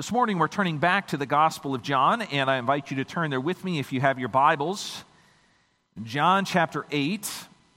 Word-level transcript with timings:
This 0.00 0.12
morning 0.12 0.38
we're 0.38 0.48
turning 0.48 0.78
back 0.78 1.08
to 1.08 1.18
the 1.18 1.26
Gospel 1.26 1.74
of 1.74 1.82
John, 1.82 2.22
and 2.22 2.48
I 2.48 2.56
invite 2.56 2.90
you 2.90 2.96
to 2.96 3.04
turn 3.04 3.28
there 3.28 3.38
with 3.38 3.62
me 3.66 3.78
if 3.78 3.92
you 3.92 4.00
have 4.00 4.18
your 4.18 4.30
Bibles. 4.30 5.04
John 6.04 6.46
chapter 6.46 6.86
8. 6.90 7.30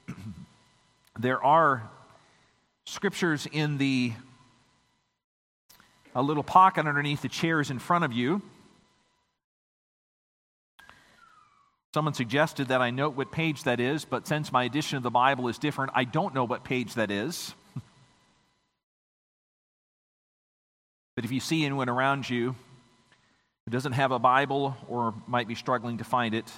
There 1.18 1.44
are 1.44 1.82
scriptures 2.86 3.46
in 3.52 3.76
the 3.76 4.14
a 6.14 6.22
little 6.22 6.42
pocket 6.42 6.86
underneath 6.86 7.20
the 7.20 7.28
chairs 7.28 7.70
in 7.70 7.78
front 7.78 8.06
of 8.06 8.12
you. 8.14 8.40
Someone 11.92 12.14
suggested 12.14 12.68
that 12.68 12.80
I 12.80 12.88
note 12.88 13.16
what 13.16 13.32
page 13.32 13.64
that 13.64 13.80
is, 13.80 14.06
but 14.06 14.26
since 14.26 14.50
my 14.50 14.64
edition 14.64 14.96
of 14.96 15.02
the 15.02 15.10
Bible 15.10 15.48
is 15.48 15.58
different, 15.58 15.92
I 15.94 16.04
don't 16.04 16.34
know 16.34 16.44
what 16.44 16.64
page 16.64 16.94
that 16.94 17.10
is. 17.10 17.54
But 21.14 21.24
if 21.24 21.32
you 21.32 21.40
see 21.40 21.64
anyone 21.64 21.88
around 21.88 22.28
you 22.28 22.56
who 23.64 23.70
doesn't 23.70 23.92
have 23.92 24.10
a 24.10 24.18
Bible 24.18 24.76
or 24.88 25.14
might 25.26 25.48
be 25.48 25.54
struggling 25.54 25.98
to 25.98 26.04
find 26.04 26.34
it, 26.34 26.50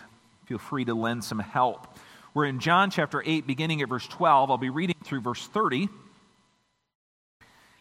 feel 0.47 0.59
free 0.59 0.85
to 0.85 0.95
lend 0.95 1.25
some 1.25 1.39
help. 1.39 1.97
We're 2.33 2.47
in 2.47 2.61
John 2.61 2.91
chapter 2.91 3.23
8, 3.25 3.47
beginning 3.47 3.83
at 3.83 3.89
verse 3.89 4.07
12. 4.07 4.51
I'll 4.51 4.59
be 4.59 4.71
reading 4.71 4.97
through 5.05 5.21
verse 5.21 5.47
30. 5.47 5.89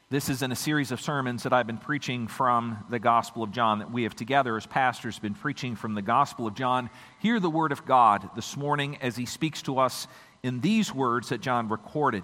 This 0.10 0.30
is 0.30 0.42
in 0.42 0.52
a 0.52 0.56
series 0.56 0.92
of 0.92 1.02
sermons 1.02 1.44
that 1.44 1.54
I've 1.54 1.66
been 1.66 1.78
preaching 1.78 2.28
from 2.28 2.86
the 2.90 3.00
Gospel 3.00 3.42
of 3.42 3.52
John, 3.52 3.80
that 3.80 3.92
we 3.92 4.04
have 4.04 4.16
together 4.16 4.56
as 4.56 4.66
pastors 4.66 5.18
been 5.18 5.34
preaching 5.34 5.76
from 5.76 5.96
the 5.96 6.02
Gospel 6.02 6.46
of 6.46 6.54
John. 6.54 6.90
Hear 7.20 7.40
the 7.40 7.50
word 7.50 7.72
of 7.72 7.86
God 7.86 8.30
this 8.36 8.56
morning 8.56 8.98
as 9.02 9.16
he 9.16 9.26
speaks 9.26 9.62
to 9.64 9.80
us 9.80 10.08
in 10.44 10.62
these 10.62 10.94
words 10.94 11.30
that 11.30 11.42
John 11.42 11.70
recorded. 11.70 12.24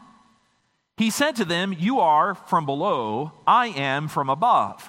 He 1.01 1.09
said 1.09 1.37
to 1.37 1.45
them, 1.45 1.73
You 1.75 1.99
are 1.99 2.35
from 2.35 2.67
below, 2.67 3.31
I 3.47 3.69
am 3.69 4.07
from 4.07 4.29
above. 4.29 4.87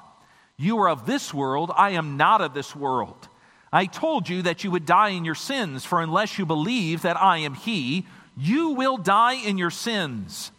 You 0.58 0.78
are 0.80 0.90
of 0.90 1.06
this 1.06 1.32
world, 1.32 1.72
I 1.74 1.92
am 1.92 2.18
not 2.18 2.42
of 2.42 2.52
this 2.52 2.76
world. 2.76 3.30
I 3.72 3.86
told 3.86 4.28
you 4.28 4.42
that 4.42 4.62
you 4.62 4.70
would 4.72 4.84
die 4.84 5.08
in 5.08 5.24
your 5.24 5.34
sins, 5.34 5.86
for 5.86 6.02
unless 6.02 6.38
you 6.38 6.44
believe 6.44 7.00
that 7.00 7.16
I 7.16 7.38
am 7.38 7.54
He, 7.54 8.06
you 8.36 8.72
will 8.72 8.98
die 8.98 9.36
in 9.36 9.56
your 9.56 9.70
sins. 9.70 10.52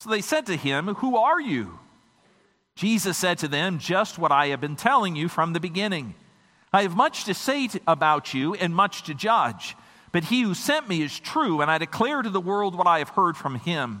So 0.00 0.08
they 0.08 0.22
said 0.22 0.46
to 0.46 0.56
him, 0.56 0.86
Who 0.86 1.18
are 1.18 1.38
you? 1.38 1.78
Jesus 2.76 3.18
said 3.18 3.36
to 3.40 3.48
them, 3.48 3.78
Just 3.78 4.18
what 4.18 4.32
I 4.32 4.46
have 4.46 4.60
been 4.62 4.74
telling 4.74 5.16
you 5.16 5.28
from 5.28 5.52
the 5.52 5.60
beginning. 5.60 6.14
I 6.72 6.80
have 6.80 6.96
much 6.96 7.24
to 7.24 7.34
say 7.34 7.68
to, 7.68 7.80
about 7.86 8.32
you 8.32 8.54
and 8.54 8.74
much 8.74 9.02
to 9.02 9.12
judge, 9.12 9.76
but 10.12 10.24
he 10.24 10.40
who 10.40 10.54
sent 10.54 10.88
me 10.88 11.02
is 11.02 11.20
true, 11.20 11.60
and 11.60 11.70
I 11.70 11.76
declare 11.76 12.22
to 12.22 12.30
the 12.30 12.40
world 12.40 12.74
what 12.74 12.86
I 12.86 13.00
have 13.00 13.10
heard 13.10 13.36
from 13.36 13.56
him. 13.56 14.00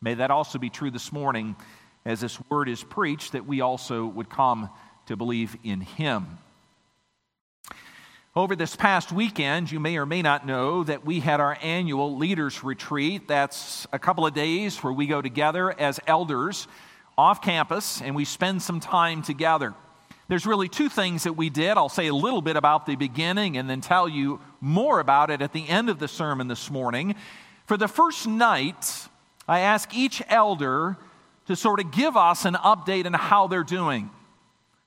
May 0.00 0.14
that 0.14 0.30
also 0.30 0.58
be 0.58 0.70
true 0.70 0.90
this 0.90 1.12
morning 1.12 1.56
as 2.04 2.20
this 2.20 2.38
word 2.48 2.68
is 2.68 2.84
preached, 2.84 3.32
that 3.32 3.46
we 3.46 3.60
also 3.60 4.06
would 4.06 4.30
come 4.30 4.70
to 5.06 5.16
believe 5.16 5.56
in 5.64 5.80
Him. 5.80 6.38
Over 8.36 8.54
this 8.54 8.76
past 8.76 9.10
weekend, 9.10 9.72
you 9.72 9.80
may 9.80 9.96
or 9.96 10.06
may 10.06 10.22
not 10.22 10.46
know 10.46 10.84
that 10.84 11.04
we 11.04 11.18
had 11.18 11.40
our 11.40 11.58
annual 11.60 12.16
leaders 12.16 12.62
retreat. 12.62 13.26
That's 13.26 13.88
a 13.92 13.98
couple 13.98 14.24
of 14.24 14.34
days 14.34 14.78
where 14.84 14.92
we 14.92 15.08
go 15.08 15.20
together 15.20 15.74
as 15.80 15.98
elders 16.06 16.68
off 17.16 17.42
campus 17.42 18.00
and 18.00 18.14
we 18.14 18.24
spend 18.24 18.62
some 18.62 18.78
time 18.78 19.22
together. 19.22 19.74
There's 20.28 20.46
really 20.46 20.68
two 20.68 20.88
things 20.88 21.24
that 21.24 21.32
we 21.32 21.50
did. 21.50 21.76
I'll 21.76 21.88
say 21.88 22.06
a 22.06 22.14
little 22.14 22.42
bit 22.42 22.54
about 22.54 22.86
the 22.86 22.94
beginning 22.94 23.56
and 23.56 23.68
then 23.68 23.80
tell 23.80 24.08
you 24.08 24.40
more 24.60 25.00
about 25.00 25.30
it 25.30 25.42
at 25.42 25.52
the 25.52 25.66
end 25.68 25.88
of 25.88 25.98
the 25.98 26.06
sermon 26.06 26.46
this 26.46 26.70
morning. 26.70 27.16
For 27.66 27.76
the 27.76 27.88
first 27.88 28.28
night, 28.28 29.07
I 29.48 29.60
ask 29.60 29.94
each 29.94 30.22
elder 30.28 30.96
to 31.46 31.56
sort 31.56 31.80
of 31.80 31.90
give 31.90 32.16
us 32.16 32.44
an 32.44 32.54
update 32.54 33.06
on 33.06 33.14
how 33.14 33.46
they're 33.46 33.64
doing. 33.64 34.10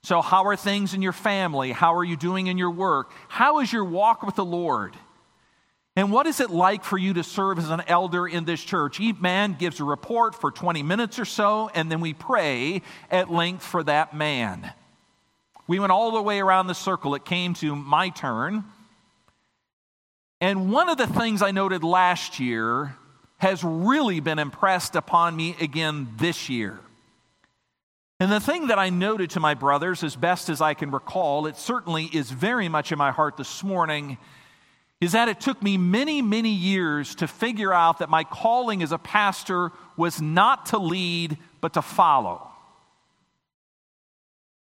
So, 0.03 0.21
how 0.21 0.45
are 0.45 0.55
things 0.55 0.93
in 0.93 1.01
your 1.01 1.11
family? 1.11 1.71
How 1.71 1.95
are 1.95 2.03
you 2.03 2.15
doing 2.15 2.47
in 2.47 2.57
your 2.57 2.71
work? 2.71 3.11
How 3.27 3.59
is 3.59 3.73
your 3.73 3.83
walk 3.83 4.23
with 4.23 4.35
the 4.35 4.45
Lord? 4.45 4.95
And 5.95 6.11
what 6.11 6.25
is 6.25 6.39
it 6.39 6.49
like 6.49 6.83
for 6.83 6.97
you 6.97 7.13
to 7.15 7.23
serve 7.23 7.59
as 7.59 7.69
an 7.69 7.81
elder 7.87 8.25
in 8.25 8.45
this 8.45 8.63
church? 8.63 8.99
Each 8.99 9.19
man 9.19 9.55
gives 9.59 9.79
a 9.79 9.83
report 9.83 10.35
for 10.35 10.49
20 10.49 10.83
minutes 10.83 11.19
or 11.19 11.25
so, 11.25 11.69
and 11.73 11.91
then 11.91 11.99
we 11.99 12.13
pray 12.13 12.81
at 13.09 13.29
length 13.29 13.63
for 13.63 13.83
that 13.83 14.15
man. 14.15 14.71
We 15.67 15.79
went 15.79 15.91
all 15.91 16.11
the 16.11 16.21
way 16.21 16.39
around 16.39 16.67
the 16.67 16.75
circle. 16.75 17.13
It 17.13 17.25
came 17.25 17.53
to 17.55 17.75
my 17.75 18.09
turn. 18.09 18.63
And 20.39 20.71
one 20.71 20.89
of 20.89 20.97
the 20.97 21.07
things 21.07 21.41
I 21.41 21.51
noted 21.51 21.83
last 21.83 22.39
year 22.39 22.95
has 23.41 23.63
really 23.63 24.19
been 24.19 24.37
impressed 24.37 24.95
upon 24.95 25.35
me 25.35 25.55
again 25.59 26.07
this 26.17 26.47
year. 26.47 26.79
And 28.19 28.31
the 28.31 28.39
thing 28.39 28.67
that 28.67 28.77
I 28.77 28.91
noted 28.91 29.31
to 29.31 29.39
my 29.39 29.55
brothers, 29.55 30.03
as 30.03 30.15
best 30.15 30.47
as 30.47 30.61
I 30.61 30.75
can 30.75 30.91
recall, 30.91 31.47
it 31.47 31.57
certainly 31.57 32.05
is 32.05 32.29
very 32.29 32.69
much 32.69 32.91
in 32.91 32.99
my 32.99 33.09
heart 33.09 33.37
this 33.37 33.63
morning, 33.63 34.19
is 35.01 35.13
that 35.13 35.27
it 35.27 35.39
took 35.39 35.63
me 35.63 35.75
many, 35.75 36.21
many 36.21 36.51
years 36.51 37.15
to 37.15 37.27
figure 37.27 37.73
out 37.73 37.97
that 37.97 38.11
my 38.11 38.23
calling 38.23 38.83
as 38.83 38.91
a 38.91 38.99
pastor 38.99 39.71
was 39.97 40.21
not 40.21 40.67
to 40.67 40.77
lead, 40.77 41.39
but 41.61 41.73
to 41.73 41.81
follow. 41.81 42.50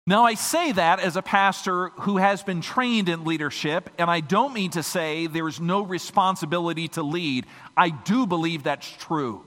Now, 0.08 0.24
I 0.24 0.36
say 0.36 0.72
that 0.72 1.00
as 1.00 1.16
a 1.16 1.22
pastor 1.22 1.90
who 1.90 2.16
has 2.16 2.42
been 2.42 2.62
trained 2.62 3.10
in 3.10 3.26
leadership, 3.26 3.90
and 3.98 4.10
I 4.10 4.20
don't 4.20 4.54
mean 4.54 4.70
to 4.70 4.82
say 4.82 5.26
there's 5.26 5.60
no 5.60 5.82
responsibility 5.82 6.88
to 6.88 7.02
lead. 7.02 7.44
I 7.76 7.90
do 7.90 8.26
believe 8.26 8.62
that's 8.62 8.90
true. 8.90 9.44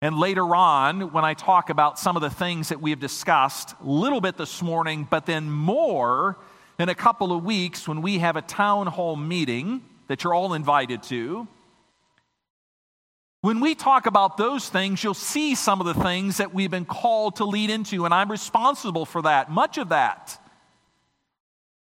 And 0.00 0.18
later 0.18 0.56
on, 0.56 1.12
when 1.12 1.24
I 1.24 1.34
talk 1.34 1.70
about 1.70 2.00
some 2.00 2.16
of 2.16 2.22
the 2.22 2.30
things 2.30 2.70
that 2.70 2.80
we 2.80 2.90
have 2.90 2.98
discussed, 2.98 3.76
a 3.80 3.88
little 3.88 4.20
bit 4.20 4.36
this 4.36 4.60
morning, 4.60 5.06
but 5.08 5.24
then 5.24 5.48
more 5.48 6.36
in 6.80 6.88
a 6.88 6.94
couple 6.96 7.30
of 7.30 7.44
weeks 7.44 7.86
when 7.86 8.02
we 8.02 8.18
have 8.18 8.34
a 8.34 8.42
town 8.42 8.88
hall 8.88 9.14
meeting 9.14 9.82
that 10.08 10.24
you're 10.24 10.34
all 10.34 10.52
invited 10.52 11.00
to. 11.04 11.46
When 13.42 13.58
we 13.58 13.74
talk 13.74 14.06
about 14.06 14.36
those 14.36 14.68
things, 14.68 15.02
you'll 15.02 15.14
see 15.14 15.56
some 15.56 15.80
of 15.80 15.86
the 15.86 16.00
things 16.00 16.36
that 16.36 16.54
we've 16.54 16.70
been 16.70 16.84
called 16.84 17.36
to 17.36 17.44
lead 17.44 17.70
into, 17.70 18.04
and 18.04 18.14
I'm 18.14 18.30
responsible 18.30 19.04
for 19.04 19.22
that, 19.22 19.50
much 19.50 19.78
of 19.78 19.88
that. 19.88 20.38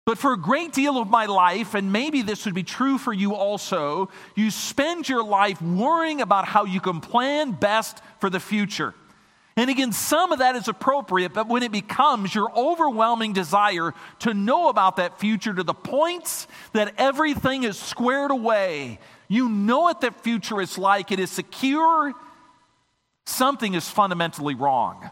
But 0.06 0.20
for 0.20 0.34
a 0.34 0.38
great 0.38 0.72
deal 0.72 1.00
of 1.00 1.10
my 1.10 1.26
life, 1.26 1.74
and 1.74 1.92
maybe 1.92 2.22
this 2.22 2.46
would 2.46 2.54
be 2.54 2.62
true 2.62 3.00
for 3.00 3.12
you 3.12 3.34
also, 3.34 4.10
you 4.36 4.52
spend 4.52 5.10
your 5.10 5.24
life 5.24 5.60
worrying 5.60 6.22
about 6.22 6.48
how 6.48 6.66
you 6.66 6.80
can 6.80 7.02
plan 7.02 7.54
best 7.54 8.04
for 8.20 8.30
the 8.30 8.40
future. 8.40 8.94
And 9.56 9.72
again, 9.72 9.92
some 9.92 10.32
of 10.32 10.38
that 10.38 10.56
is 10.56 10.68
appropriate, 10.68 11.34
but 11.34 11.48
when 11.48 11.64
it 11.64 11.72
becomes 11.72 12.36
your 12.36 12.56
overwhelming 12.56 13.34
desire 13.34 13.96
to 14.20 14.36
know 14.36 14.70
about 14.70 14.98
that 14.98 15.20
future 15.20 15.56
to 15.56 15.64
the 15.64 15.74
point 15.74 16.46
that 16.74 16.94
everything 17.00 17.64
is 17.64 17.80
squared 17.80 18.30
away, 18.30 19.00
you 19.28 19.50
know 19.50 19.82
what 19.82 20.02
that 20.02 20.24
future 20.24 20.62
is 20.62 20.78
like, 20.78 21.12
it 21.12 21.20
is 21.20 21.30
secure, 21.30 22.14
something 23.26 23.74
is 23.74 23.88
fundamentally 23.88 24.56
wrong. 24.56 25.10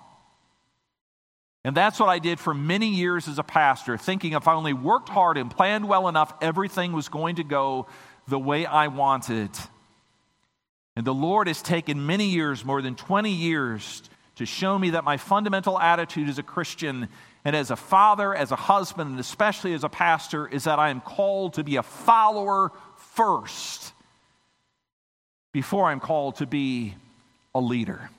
And 1.63 1.75
that's 1.75 1.99
what 1.99 2.09
I 2.09 2.19
did 2.19 2.39
for 2.39 2.53
many 2.53 2.89
years 2.89 3.27
as 3.27 3.39
a 3.39 3.43
pastor, 3.43 3.97
thinking 3.97 4.33
if 4.33 4.47
I 4.47 4.53
only 4.53 4.73
worked 4.73 5.09
hard 5.09 5.37
and 5.37 5.49
planned 5.49 5.87
well 5.87 6.07
enough, 6.07 6.31
everything 6.39 6.93
was 6.93 7.09
going 7.09 7.37
to 7.37 7.43
go 7.43 7.87
the 8.27 8.37
way 8.37 8.65
I 8.65 8.87
wanted. 8.87 9.49
And 10.95 11.05
the 11.05 11.13
Lord 11.13 11.47
has 11.47 11.61
taken 11.61 12.05
many 12.05 12.25
years, 12.25 12.63
more 12.63 12.81
than 12.81 12.95
20 12.95 13.31
years, 13.31 14.03
to 14.35 14.45
show 14.45 14.77
me 14.77 14.91
that 14.91 15.03
my 15.03 15.17
fundamental 15.17 15.79
attitude 15.79 16.29
as 16.29 16.37
a 16.37 16.43
Christian 16.43 17.09
and 17.43 17.55
as 17.55 17.71
a 17.71 17.75
father, 17.75 18.33
as 18.35 18.51
a 18.51 18.55
husband, 18.55 19.11
and 19.11 19.19
especially 19.19 19.73
as 19.73 19.83
a 19.83 19.89
pastor 19.89 20.47
is 20.47 20.65
that 20.65 20.77
I 20.77 20.89
am 20.89 21.01
called 21.01 21.55
to 21.55 21.63
be 21.63 21.77
a 21.77 21.83
follower 21.83 22.71
first 22.95 23.93
before 25.55 25.85
I'm 25.85 26.01
called 26.01 26.35
to 26.35 26.45
be 26.45 26.93
a 27.55 27.61
leader. 27.61 28.09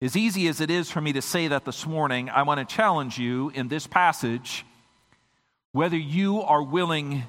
As 0.00 0.16
easy 0.16 0.48
as 0.48 0.62
it 0.62 0.70
is 0.70 0.90
for 0.90 1.02
me 1.02 1.12
to 1.12 1.20
say 1.20 1.48
that 1.48 1.66
this 1.66 1.86
morning, 1.86 2.30
I 2.30 2.44
want 2.44 2.66
to 2.66 2.74
challenge 2.74 3.18
you 3.18 3.50
in 3.50 3.68
this 3.68 3.86
passage 3.86 4.64
whether 5.72 5.98
you 5.98 6.40
are 6.40 6.62
willing 6.62 7.24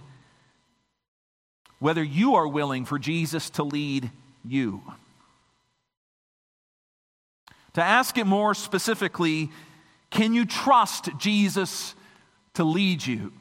whether 1.79 2.01
you 2.01 2.35
are 2.35 2.47
willing 2.47 2.85
for 2.85 2.97
Jesus 2.97 3.49
to 3.51 3.63
lead 3.63 4.09
you. 4.45 4.81
To 7.73 7.83
ask 7.83 8.17
it 8.17 8.25
more 8.25 8.53
specifically, 8.53 9.51
can 10.11 10.33
you 10.33 10.45
trust 10.45 11.09
Jesus 11.17 11.93
to 12.53 12.63
lead 12.63 13.05
you? 13.05 13.33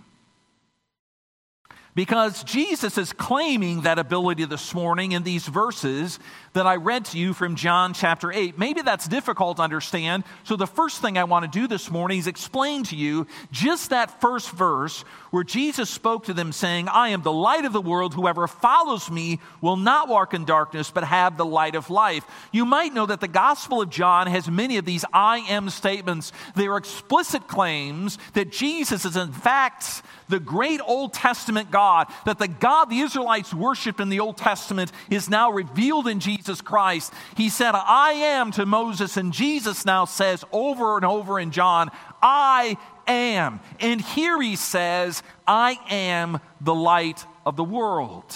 Because 1.99 2.45
Jesus 2.45 2.97
is 2.97 3.13
claiming 3.13 3.81
that 3.81 3.99
ability 3.99 4.45
this 4.45 4.73
morning 4.73 5.11
in 5.11 5.25
these 5.25 5.45
verses 5.45 6.21
that 6.53 6.65
I 6.65 6.77
read 6.77 7.07
to 7.07 7.19
you 7.19 7.35
from 7.35 7.57
John 7.57 7.93
chapter 7.93 8.31
8. 8.31 8.57
Maybe 8.57 8.83
that's 8.83 9.09
difficult 9.09 9.57
to 9.57 9.65
understand. 9.65 10.23
So, 10.45 10.55
the 10.55 10.69
first 10.69 11.03
thing 11.03 11.19
I 11.19 11.25
want 11.25 11.51
to 11.51 11.59
do 11.59 11.67
this 11.67 11.91
morning 11.91 12.21
is 12.21 12.29
explain 12.29 12.85
to 12.85 12.97
you 12.97 13.27
just 13.51 13.91
that 13.91 14.21
first 14.21 14.53
verse 14.53 15.01
where 15.33 15.43
Jesus 15.43 15.91
spoke 15.91 16.27
to 16.27 16.35
them, 16.35 16.53
saying, 16.53 16.87
I 16.89 17.09
am 17.09 17.23
the 17.23 17.33
light 17.33 17.65
of 17.65 17.73
the 17.73 17.81
world. 17.81 18.15
Whoever 18.15 18.47
follows 18.47 19.11
me 19.11 19.41
will 19.61 19.77
not 19.77 20.09
walk 20.09 20.35
in 20.35 20.45
darkness, 20.45 20.93
but 20.93 21.03
have 21.03 21.37
the 21.37 21.45
light 21.45 21.75
of 21.75 21.91
life. 21.91 22.25
You 22.53 22.65
might 22.65 22.95
know 22.95 23.07
that 23.07 23.21
the 23.21 23.27
Gospel 23.27 23.83
of 23.83 23.91
John 23.91 24.29
has 24.29 24.49
many 24.49 24.77
of 24.77 24.85
these 24.85 25.05
I 25.13 25.39
am 25.49 25.69
statements. 25.69 26.31
They 26.55 26.69
are 26.69 26.77
explicit 26.77 27.49
claims 27.49 28.19
that 28.35 28.53
Jesus 28.53 29.05
is, 29.05 29.17
in 29.17 29.33
fact, 29.33 30.03
the 30.29 30.41
great 30.41 30.81
Old 30.85 31.15
Testament 31.15 31.71
God, 31.71 32.07
that 32.25 32.39
the 32.39 32.49
God 32.49 32.87
the 32.87 33.01
Israelites 33.01 33.53
worshiped 33.53 34.01
in 34.01 34.09
the 34.09 34.21
Old 34.21 34.37
Testament 34.37 34.93
is 35.11 35.29
now 35.29 35.51
revealed 35.51 36.07
in 36.07 36.21
Jesus 36.21 36.61
Christ. 36.61 37.13
He 37.37 37.49
said, 37.49 37.73
I 37.75 38.13
am 38.13 38.51
to 38.53 38.67
Moses, 38.67 39.17
and 39.17 39.33
Jesus 39.33 39.85
now 39.85 40.05
says 40.05 40.45
over 40.53 40.97
and 40.97 41.05
over 41.05 41.39
in 41.39 41.51
John, 41.51 41.91
I 42.23 42.77
am. 43.07 43.61
And 43.81 44.01
here 44.01 44.41
he 44.41 44.57
says, 44.57 45.23
I 45.47 45.79
am 45.89 46.41
the 46.61 46.75
light 46.75 47.25
of 47.45 47.57
the 47.57 47.65
world. 47.65 48.35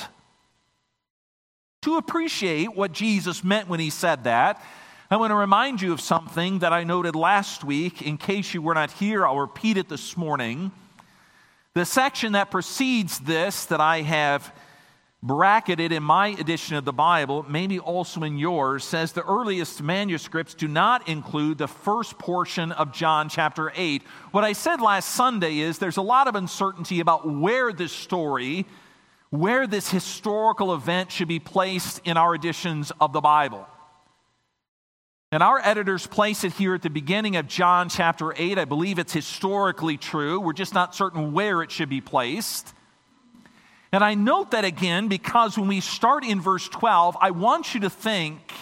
To 1.82 1.96
appreciate 1.96 2.76
what 2.76 2.92
Jesus 2.92 3.42
meant 3.42 3.68
when 3.68 3.80
he 3.80 3.90
said 3.90 4.24
that, 4.24 4.62
I 5.10 5.16
want 5.16 5.30
to 5.30 5.36
remind 5.36 5.82
you 5.82 5.92
of 5.92 6.00
something 6.00 6.60
that 6.60 6.72
I 6.72 6.84
noted 6.84 7.14
last 7.14 7.64
week. 7.64 8.00
In 8.00 8.16
case 8.16 8.54
you 8.54 8.62
were 8.62 8.72
not 8.72 8.90
here, 8.92 9.26
I'll 9.26 9.38
repeat 9.38 9.76
it 9.76 9.90
this 9.90 10.16
morning. 10.16 10.72
The 11.74 11.86
section 11.86 12.32
that 12.32 12.50
precedes 12.50 13.18
this, 13.20 13.64
that 13.66 13.80
I 13.80 14.02
have 14.02 14.54
bracketed 15.22 15.90
in 15.90 16.02
my 16.02 16.28
edition 16.28 16.76
of 16.76 16.84
the 16.84 16.92
Bible, 16.92 17.46
maybe 17.48 17.78
also 17.78 18.24
in 18.24 18.36
yours, 18.36 18.84
says 18.84 19.12
the 19.12 19.24
earliest 19.24 19.80
manuscripts 19.80 20.52
do 20.52 20.68
not 20.68 21.08
include 21.08 21.56
the 21.56 21.68
first 21.68 22.18
portion 22.18 22.72
of 22.72 22.92
John 22.92 23.30
chapter 23.30 23.72
8. 23.74 24.02
What 24.32 24.44
I 24.44 24.52
said 24.52 24.82
last 24.82 25.10
Sunday 25.10 25.60
is 25.60 25.78
there's 25.78 25.96
a 25.96 26.02
lot 26.02 26.28
of 26.28 26.34
uncertainty 26.34 27.00
about 27.00 27.26
where 27.26 27.72
this 27.72 27.92
story, 27.92 28.66
where 29.30 29.66
this 29.66 29.90
historical 29.90 30.74
event 30.74 31.10
should 31.10 31.28
be 31.28 31.38
placed 31.38 32.02
in 32.04 32.18
our 32.18 32.34
editions 32.34 32.92
of 33.00 33.14
the 33.14 33.22
Bible. 33.22 33.66
And 35.32 35.42
our 35.42 35.58
editors 35.64 36.06
place 36.06 36.44
it 36.44 36.52
here 36.52 36.74
at 36.74 36.82
the 36.82 36.90
beginning 36.90 37.36
of 37.36 37.48
John 37.48 37.88
chapter 37.88 38.34
8. 38.36 38.58
I 38.58 38.66
believe 38.66 38.98
it's 38.98 39.14
historically 39.14 39.96
true. 39.96 40.38
We're 40.38 40.52
just 40.52 40.74
not 40.74 40.94
certain 40.94 41.32
where 41.32 41.62
it 41.62 41.70
should 41.70 41.88
be 41.88 42.02
placed. 42.02 42.74
And 43.92 44.04
I 44.04 44.12
note 44.12 44.50
that 44.50 44.66
again 44.66 45.08
because 45.08 45.56
when 45.56 45.68
we 45.68 45.80
start 45.80 46.22
in 46.22 46.42
verse 46.42 46.68
12, 46.68 47.16
I 47.18 47.30
want 47.30 47.72
you 47.72 47.80
to 47.80 47.88
think 47.88 48.52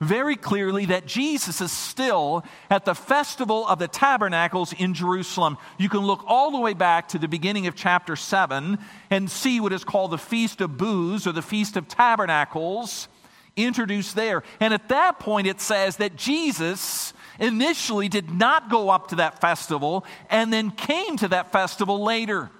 very 0.00 0.36
clearly 0.36 0.86
that 0.86 1.06
Jesus 1.06 1.60
is 1.60 1.72
still 1.72 2.44
at 2.70 2.84
the 2.84 2.94
festival 2.94 3.66
of 3.66 3.80
the 3.80 3.88
tabernacles 3.88 4.72
in 4.72 4.94
Jerusalem. 4.94 5.58
You 5.76 5.88
can 5.88 6.00
look 6.06 6.22
all 6.28 6.52
the 6.52 6.60
way 6.60 6.72
back 6.72 7.08
to 7.08 7.18
the 7.18 7.26
beginning 7.26 7.66
of 7.66 7.74
chapter 7.74 8.14
7 8.14 8.78
and 9.10 9.28
see 9.28 9.58
what 9.58 9.72
is 9.72 9.82
called 9.82 10.12
the 10.12 10.18
Feast 10.18 10.60
of 10.60 10.78
Booths 10.78 11.26
or 11.26 11.32
the 11.32 11.42
Feast 11.42 11.76
of 11.76 11.88
Tabernacles 11.88 13.08
introduced 13.56 14.14
there. 14.14 14.42
And 14.60 14.72
at 14.72 14.88
that 14.88 15.18
point, 15.18 15.46
it 15.46 15.60
says 15.60 15.96
that 15.96 16.16
Jesus 16.16 17.12
initially 17.38 18.08
did 18.08 18.30
not 18.30 18.70
go 18.70 18.90
up 18.90 19.08
to 19.08 19.16
that 19.16 19.40
festival 19.40 20.04
and 20.30 20.52
then 20.52 20.70
came 20.70 21.16
to 21.18 21.28
that 21.28 21.52
festival 21.52 22.02
later. 22.02 22.50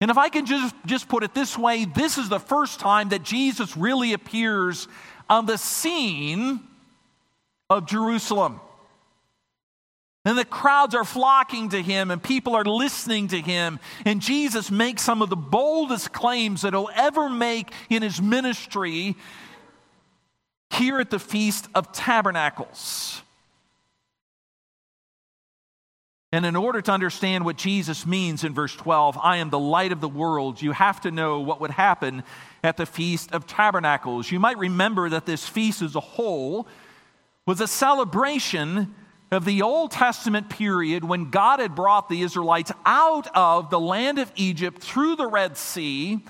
And 0.00 0.10
if 0.10 0.18
I 0.18 0.28
can 0.28 0.46
just, 0.46 0.74
just 0.86 1.08
put 1.08 1.22
it 1.22 1.34
this 1.34 1.56
way, 1.56 1.84
this 1.84 2.18
is 2.18 2.28
the 2.28 2.40
first 2.40 2.80
time 2.80 3.10
that 3.10 3.22
Jesus 3.22 3.76
really 3.76 4.12
appears 4.12 4.88
on 5.30 5.46
the 5.46 5.56
scene 5.56 6.60
of 7.70 7.86
Jerusalem. 7.86 8.60
And 10.26 10.38
the 10.38 10.44
crowds 10.44 10.94
are 10.94 11.04
flocking 11.04 11.70
to 11.70 11.82
him, 11.82 12.10
and 12.10 12.22
people 12.22 12.54
are 12.54 12.64
listening 12.64 13.28
to 13.28 13.40
him. 13.40 13.78
And 14.06 14.22
Jesus 14.22 14.70
makes 14.70 15.02
some 15.02 15.20
of 15.20 15.28
the 15.28 15.36
boldest 15.36 16.12
claims 16.12 16.62
that 16.62 16.72
he'll 16.72 16.88
ever 16.94 17.28
make 17.28 17.70
in 17.90 18.02
his 18.02 18.22
ministry 18.22 19.16
here 20.74 21.00
at 21.00 21.10
the 21.10 21.18
Feast 21.18 21.68
of 21.74 21.92
Tabernacles. 21.92 23.22
And 26.32 26.44
in 26.44 26.56
order 26.56 26.80
to 26.82 26.90
understand 26.90 27.44
what 27.44 27.56
Jesus 27.56 28.04
means 28.04 28.42
in 28.42 28.54
verse 28.54 28.74
12, 28.74 29.16
I 29.22 29.36
am 29.36 29.50
the 29.50 29.58
light 29.58 29.92
of 29.92 30.00
the 30.00 30.08
world, 30.08 30.60
you 30.60 30.72
have 30.72 31.00
to 31.02 31.12
know 31.12 31.38
what 31.38 31.60
would 31.60 31.70
happen 31.70 32.24
at 32.64 32.76
the 32.76 32.86
Feast 32.86 33.30
of 33.30 33.46
Tabernacles. 33.46 34.32
You 34.32 34.40
might 34.40 34.58
remember 34.58 35.08
that 35.10 35.26
this 35.26 35.48
feast 35.48 35.80
as 35.80 35.94
a 35.94 36.00
whole 36.00 36.66
was 37.46 37.60
a 37.60 37.68
celebration 37.68 38.92
of 39.30 39.44
the 39.44 39.62
Old 39.62 39.92
Testament 39.92 40.50
period 40.50 41.04
when 41.04 41.30
God 41.30 41.60
had 41.60 41.76
brought 41.76 42.08
the 42.08 42.22
Israelites 42.22 42.72
out 42.84 43.28
of 43.36 43.70
the 43.70 43.78
land 43.80 44.18
of 44.18 44.32
Egypt 44.34 44.82
through 44.82 45.14
the 45.14 45.28
Red 45.28 45.56
Sea 45.56 46.20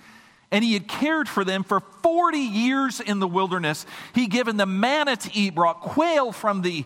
and 0.51 0.65
he 0.65 0.75
had 0.75 0.89
cared 0.89 1.29
for 1.29 1.45
them 1.45 1.65
for 1.65 1.81
40 1.81 2.39
years 2.39 3.01
in 3.01 3.19
the 3.19 3.29
wilderness. 3.29 3.87
He'd 4.15 4.31
given 4.31 4.57
them 4.57 4.81
manna 4.81 5.17
to 5.17 5.31
eat, 5.35 5.55
brought 5.55 5.81
quail 5.81 6.33
from 6.33 6.63
the, 6.63 6.85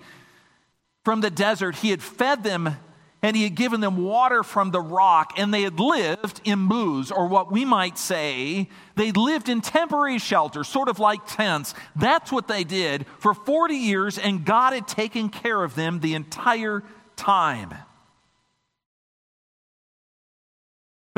from 1.04 1.20
the 1.20 1.30
desert. 1.30 1.76
He 1.76 1.90
had 1.90 2.02
fed 2.02 2.42
them 2.42 2.76
and 3.22 3.34
he 3.34 3.42
had 3.42 3.54
given 3.54 3.80
them 3.80 3.96
water 3.96 4.44
from 4.44 4.70
the 4.70 4.80
rock, 4.80 5.32
and 5.36 5.52
they 5.52 5.62
had 5.62 5.80
lived 5.80 6.40
in 6.44 6.68
booths, 6.68 7.10
or 7.10 7.26
what 7.26 7.50
we 7.50 7.64
might 7.64 7.98
say, 7.98 8.68
they 8.94 9.10
lived 9.10 9.48
in 9.48 9.60
temporary 9.60 10.18
shelters, 10.18 10.68
sort 10.68 10.88
of 10.88 11.00
like 11.00 11.26
tents. 11.26 11.74
That's 11.96 12.30
what 12.30 12.46
they 12.46 12.62
did 12.62 13.06
for 13.18 13.34
40 13.34 13.74
years, 13.74 14.18
and 14.18 14.44
God 14.44 14.72
had 14.72 14.86
taken 14.86 15.30
care 15.30 15.64
of 15.64 15.74
them 15.74 15.98
the 15.98 16.14
entire 16.14 16.84
time. 17.16 17.74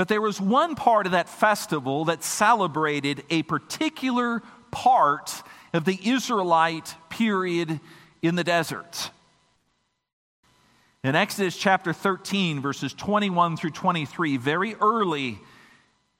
But 0.00 0.08
there 0.08 0.22
was 0.22 0.40
one 0.40 0.76
part 0.76 1.04
of 1.04 1.12
that 1.12 1.28
festival 1.28 2.06
that 2.06 2.24
celebrated 2.24 3.22
a 3.28 3.42
particular 3.42 4.42
part 4.70 5.42
of 5.74 5.84
the 5.84 6.00
Israelite 6.02 6.94
period 7.10 7.80
in 8.22 8.34
the 8.34 8.42
desert. 8.42 9.10
In 11.04 11.14
Exodus 11.14 11.54
chapter 11.54 11.92
13, 11.92 12.62
verses 12.62 12.94
21 12.94 13.58
through 13.58 13.72
23, 13.72 14.38
very 14.38 14.74
early 14.76 15.38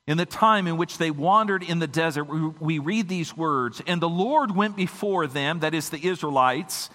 in 0.07 0.19
the 0.19 0.27
time 0.27 0.67
in 0.67 0.77
which 0.77 0.99
they 0.99 1.11
wandered 1.11 1.63
in 1.63 1.79
the 1.79 1.87
desert, 1.87 2.25
we 2.61 2.79
read 2.79 3.09
these 3.09 3.35
words 3.35 3.81
And 3.87 4.03
the 4.03 4.11
Lord 4.11 4.55
went 4.55 4.77
before 4.77 5.27
them, 5.27 5.61
that 5.61 5.73
is 5.73 5.89
the 5.89 6.07
Israelites. 6.07 6.91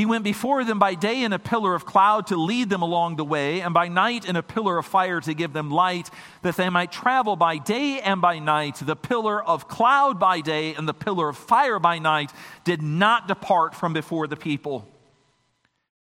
He 0.00 0.06
went 0.06 0.24
before 0.24 0.64
them 0.64 0.78
by 0.78 0.94
day 0.94 1.24
in 1.24 1.34
a 1.34 1.38
pillar 1.38 1.74
of 1.74 1.84
cloud 1.84 2.28
to 2.28 2.36
lead 2.38 2.70
them 2.70 2.80
along 2.80 3.16
the 3.16 3.24
way, 3.24 3.60
and 3.60 3.74
by 3.74 3.88
night 3.88 4.24
in 4.24 4.34
a 4.34 4.42
pillar 4.42 4.78
of 4.78 4.86
fire 4.86 5.20
to 5.20 5.34
give 5.34 5.52
them 5.52 5.70
light, 5.70 6.08
that 6.40 6.56
they 6.56 6.70
might 6.70 6.90
travel 6.90 7.36
by 7.36 7.58
day 7.58 8.00
and 8.00 8.22
by 8.22 8.38
night. 8.38 8.76
The 8.76 8.96
pillar 8.96 9.44
of 9.44 9.68
cloud 9.68 10.18
by 10.18 10.40
day 10.40 10.74
and 10.74 10.88
the 10.88 10.94
pillar 10.94 11.28
of 11.28 11.36
fire 11.36 11.78
by 11.78 11.98
night 11.98 12.32
did 12.64 12.80
not 12.80 13.28
depart 13.28 13.74
from 13.74 13.92
before 13.92 14.26
the 14.26 14.36
people. 14.36 14.88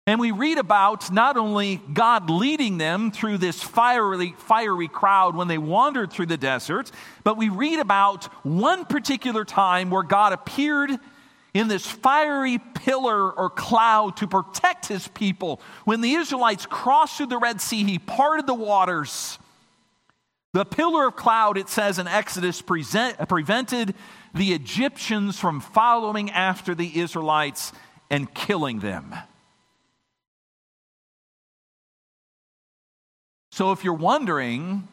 And 0.09 0.19
we 0.19 0.33
read 0.33 0.59
about 0.59 1.13
not 1.13 1.37
only 1.37 1.77
God 1.77 2.29
leading 2.31 2.79
them 2.79 3.13
through 3.13 3.39
this 3.39 3.63
fiery, 3.63 4.35
fiery 4.39 4.89
crowd 4.89 5.37
when 5.37 5.47
they 5.47 5.57
wandered 5.57 6.13
through 6.13 6.27
the 6.27 6.37
desert, 6.37 6.91
but 7.23 7.37
we 7.37 7.49
read 7.49 7.79
about 7.79 8.25
one 8.45 8.87
particular 8.87 9.45
time 9.45 9.89
where 9.89 10.03
God 10.03 10.33
appeared 10.33 10.99
in 11.55 11.69
this 11.69 11.87
fiery 11.87 12.59
pillar 12.59 13.31
or 13.31 13.49
cloud 13.49 14.17
to 14.19 14.27
protect 14.27 14.87
his 14.87 15.07
people. 15.09 15.61
When 15.85 16.01
the 16.01 16.15
Israelites 16.15 16.67
crossed 16.67 17.17
through 17.17 17.27
the 17.27 17.39
Red 17.39 17.61
Sea, 17.61 17.85
he 17.85 18.01
parted 18.01 18.47
the 18.47 18.55
waters. 18.55 19.39
The 20.53 20.65
pillar 20.65 21.09
of 21.09 21.17
cloud, 21.17 21.57
it 21.57 21.69
says 21.69 21.99
in 21.99 22.09
Exodus, 22.09 22.61
present, 22.61 23.17
prevented 23.29 23.95
the 24.35 24.53
Egyptians 24.53 25.39
from 25.39 25.61
following 25.61 26.31
after 26.31 26.75
the 26.75 26.99
Israelites 26.99 27.73
and 28.11 28.33
killing 28.35 28.81
them. 28.81 29.15
So, 33.53 33.71
if 33.71 33.85
you're 33.85 33.95
wondering 33.95 34.89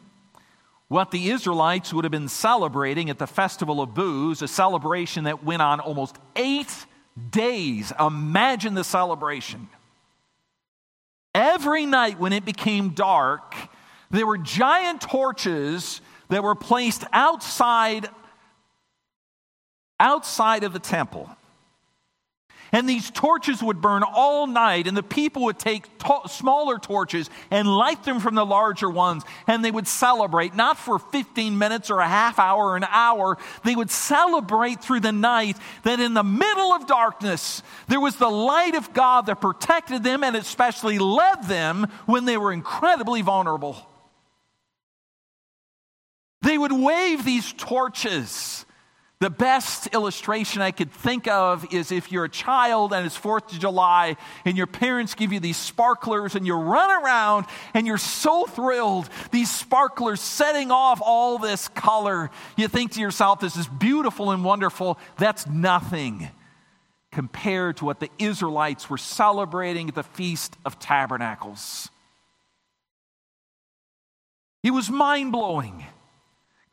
what 0.92 1.10
the 1.10 1.30
Israelites 1.30 1.94
would 1.94 2.04
have 2.04 2.12
been 2.12 2.28
celebrating 2.28 3.10
at 3.10 3.18
the 3.18 3.26
Festival 3.26 3.82
of 3.82 3.94
Booths, 3.94 4.42
a 4.42 4.48
celebration 4.50 5.24
that 5.24 5.42
went 5.42 5.62
on 5.62 5.80
almost 5.80 6.18
eight 6.36 6.86
days, 7.30 7.94
imagine 7.98 8.74
the 8.74 8.84
celebration. 8.84 9.70
Every 11.34 11.86
night 11.86 12.20
when 12.20 12.34
it 12.34 12.44
became 12.44 12.90
dark, 12.90 13.56
there 14.10 14.28
were 14.28 14.38
giant 14.38 15.00
torches 15.00 16.02
that 16.28 16.44
were 16.44 16.56
placed 16.56 17.06
outside 17.14 18.10
outside 19.98 20.66
of 20.66 20.74
the 20.74 20.80
temple. 20.80 21.30
And 22.72 22.88
these 22.88 23.12
torches 23.12 23.62
would 23.62 23.82
burn 23.82 24.02
all 24.04 24.48
night, 24.48 24.88
and 24.88 24.96
the 24.96 25.04
people 25.04 25.44
would 25.44 25.60
take 25.60 25.98
to- 26.00 26.22
smaller 26.28 26.80
torches 26.80 27.30
and 27.50 27.68
light 27.68 28.04
them 28.04 28.22
from 28.22 28.36
the 28.36 28.46
larger 28.46 28.90
ones, 28.90 29.24
and 29.46 29.64
they 29.64 29.72
would 29.72 29.88
celebrate, 29.88 30.56
not 30.56 30.78
for 30.78 30.98
15 30.98 31.58
minutes 31.58 31.90
or 31.90 32.00
a 32.00 32.08
half 32.08 32.40
hour 32.40 32.68
or 32.68 32.78
an 32.78 32.86
hour. 32.90 33.38
They 33.64 33.76
would 33.76 33.92
celebrate 33.92 34.82
through 34.82 35.02
the 35.02 35.12
night 35.12 35.58
that 35.84 36.00
in 36.00 36.14
the 36.14 36.24
middle 36.24 36.72
of 36.72 36.88
darkness, 36.88 37.62
there 37.90 38.00
was 38.00 38.16
the 38.16 38.30
light 38.30 38.76
of 38.76 38.94
God 38.94 39.26
that 39.26 39.42
protected 39.42 40.04
them 40.04 40.24
and 40.24 40.38
especially 40.38 40.98
led 40.98 41.44
them 41.44 41.88
when 42.06 42.24
they 42.24 42.38
were 42.38 42.54
incredibly 42.54 43.22
vulnerable. 43.22 43.76
They 46.42 46.58
would 46.58 46.72
wave 46.72 47.24
these 47.26 47.52
torches 47.54 48.66
the 49.22 49.30
best 49.30 49.86
illustration 49.94 50.64
I 50.64 50.72
could 50.72 50.92
think 50.92 51.28
of 51.28 51.72
is 51.72 51.92
if 51.92 52.12
you're 52.12 52.26
a 52.26 52.30
child 52.30 52.92
and 52.92 53.06
it's 53.06 53.16
4th 53.16 53.54
of 53.54 53.60
July 53.60 54.18
and 54.46 54.58
your 54.58 54.66
parents 54.66 55.14
give 55.14 55.32
you 55.32 55.40
these 55.40 55.58
sparklers 55.58 56.34
and 56.34 56.48
you 56.48 56.56
run 56.56 57.04
around 57.04 57.46
and 57.76 57.86
you're 57.86 58.00
so 58.00 58.48
thrilled, 58.48 59.08
these 59.30 59.52
sparklers 59.52 60.20
setting 60.20 60.72
off 60.72 61.04
all 61.06 61.38
this 61.38 61.68
color. 61.68 62.32
You 62.58 62.68
think 62.68 62.94
to 62.94 63.00
yourself, 63.00 63.40
this 63.40 63.56
is 63.56 63.68
beautiful 63.68 64.32
and 64.32 64.44
wonderful. 64.44 64.98
That's 65.20 65.46
nothing 65.46 66.30
compared 67.12 67.78
to 67.78 67.86
what 67.86 68.00
the 68.00 68.10
Israelites 68.18 68.90
were 68.90 68.98
celebrating 68.98 69.90
at 69.90 69.94
the 69.94 70.02
Feast 70.02 70.58
of 70.66 70.80
Tabernacles. 70.80 71.90
It 74.64 74.72
was 74.72 74.90
mind 74.90 75.32
blowing. 75.32 75.86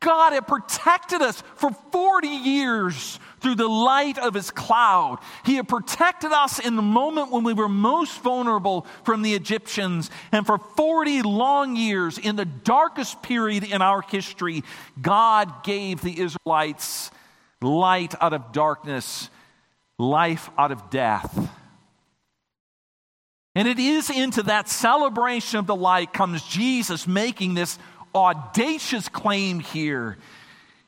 God 0.01 0.33
had 0.33 0.47
protected 0.47 1.23
us 1.23 1.43
for 1.57 1.71
40 1.91 2.29
years 2.29 3.19
through 3.41 3.57
the 3.57 3.69
light 3.69 4.17
of 4.19 4.35
his 4.35 4.51
cloud. 4.51 5.19
He 5.45 5.57
had 5.57 5.69
protected 5.69 6.31
us 6.31 6.59
in 6.59 6.77
the 6.77 6.83
moment 6.83 7.33
when 7.33 7.43
we 7.43 7.53
were 7.53 7.69
most 7.69 8.21
vulnerable 8.21 8.87
from 9.05 9.23
the 9.23 9.35
Egyptians. 9.35 10.11
And 10.31 10.47
for 10.47 10.59
40 10.59 11.23
long 11.23 11.75
years, 11.75 12.17
in 12.19 12.37
the 12.37 12.45
darkest 12.45 13.23
period 13.23 13.65
in 13.65 13.83
our 13.83 14.03
history, 14.03 14.63
God 15.01 15.65
gave 15.65 16.01
the 16.01 16.21
Israelites 16.21 17.11
light 17.61 18.15
out 18.21 18.33
of 18.33 18.53
darkness, 18.53 19.31
life 19.99 20.49
out 20.57 20.71
of 20.71 20.91
death. 20.91 21.51
And 23.57 23.67
it 23.67 23.81
is 23.81 24.09
into 24.09 24.45
that 24.45 24.69
celebration 24.69 25.59
of 25.59 25.67
the 25.67 25.75
light 25.75 26.13
comes 26.13 26.45
Jesus 26.45 27.09
making 27.09 27.55
this 27.55 27.77
audacious 28.25 29.09
claim 29.09 29.61
here. 29.61 30.19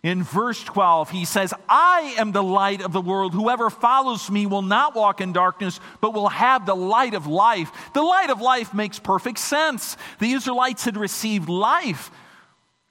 In 0.02 0.22
verse 0.22 0.62
12, 0.64 1.10
he 1.10 1.26
says, 1.26 1.52
I 1.68 2.14
am 2.16 2.32
the 2.32 2.42
light 2.42 2.80
of 2.80 2.92
the 2.92 3.02
world. 3.02 3.34
Whoever 3.34 3.68
follows 3.68 4.30
me 4.30 4.46
will 4.46 4.62
not 4.62 4.94
walk 4.94 5.20
in 5.20 5.34
darkness, 5.34 5.78
but 6.00 6.14
will 6.14 6.30
have 6.30 6.64
the 6.64 6.76
light 6.76 7.12
of 7.12 7.26
life. 7.26 7.70
The 7.92 8.02
light 8.02 8.30
of 8.30 8.40
life 8.40 8.72
makes 8.72 8.98
perfect 8.98 9.38
sense. 9.38 9.98
The 10.18 10.32
Israelites 10.32 10.86
had 10.86 10.96
received 10.96 11.50
life. 11.50 12.10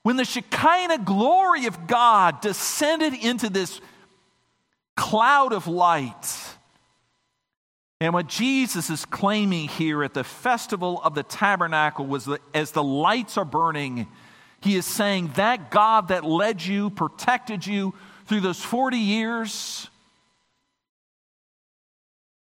When 0.04 0.18
the 0.18 0.26
Shekinah 0.26 1.00
glory 1.00 1.66
of 1.66 1.88
God 1.88 2.42
descended 2.42 3.16
into 3.16 3.50
this 3.50 3.82
cloud 4.96 5.52
of 5.52 5.68
light, 5.68 6.56
and 8.00 8.14
what 8.14 8.28
Jesus 8.28 8.90
is 8.90 9.04
claiming 9.04 9.68
here 9.68 10.04
at 10.04 10.14
the 10.14 10.24
festival 10.24 11.02
of 11.04 11.16
the 11.16 11.24
tabernacle 11.24 12.06
was 12.06 12.26
that 12.26 12.42
as 12.54 12.72
the 12.72 12.84
lights 12.84 13.36
are 13.36 13.46
burning, 13.46 14.08
he 14.62 14.76
is 14.76 14.86
saying 14.86 15.32
that 15.36 15.72
God 15.72 16.10
that 16.10 16.24
led 16.26 16.64
you, 16.64 16.90
protected 16.90 17.66
you 17.66 17.94
through 18.26 18.42
those 18.42 18.64
40 18.64 18.98
years, 18.98 19.90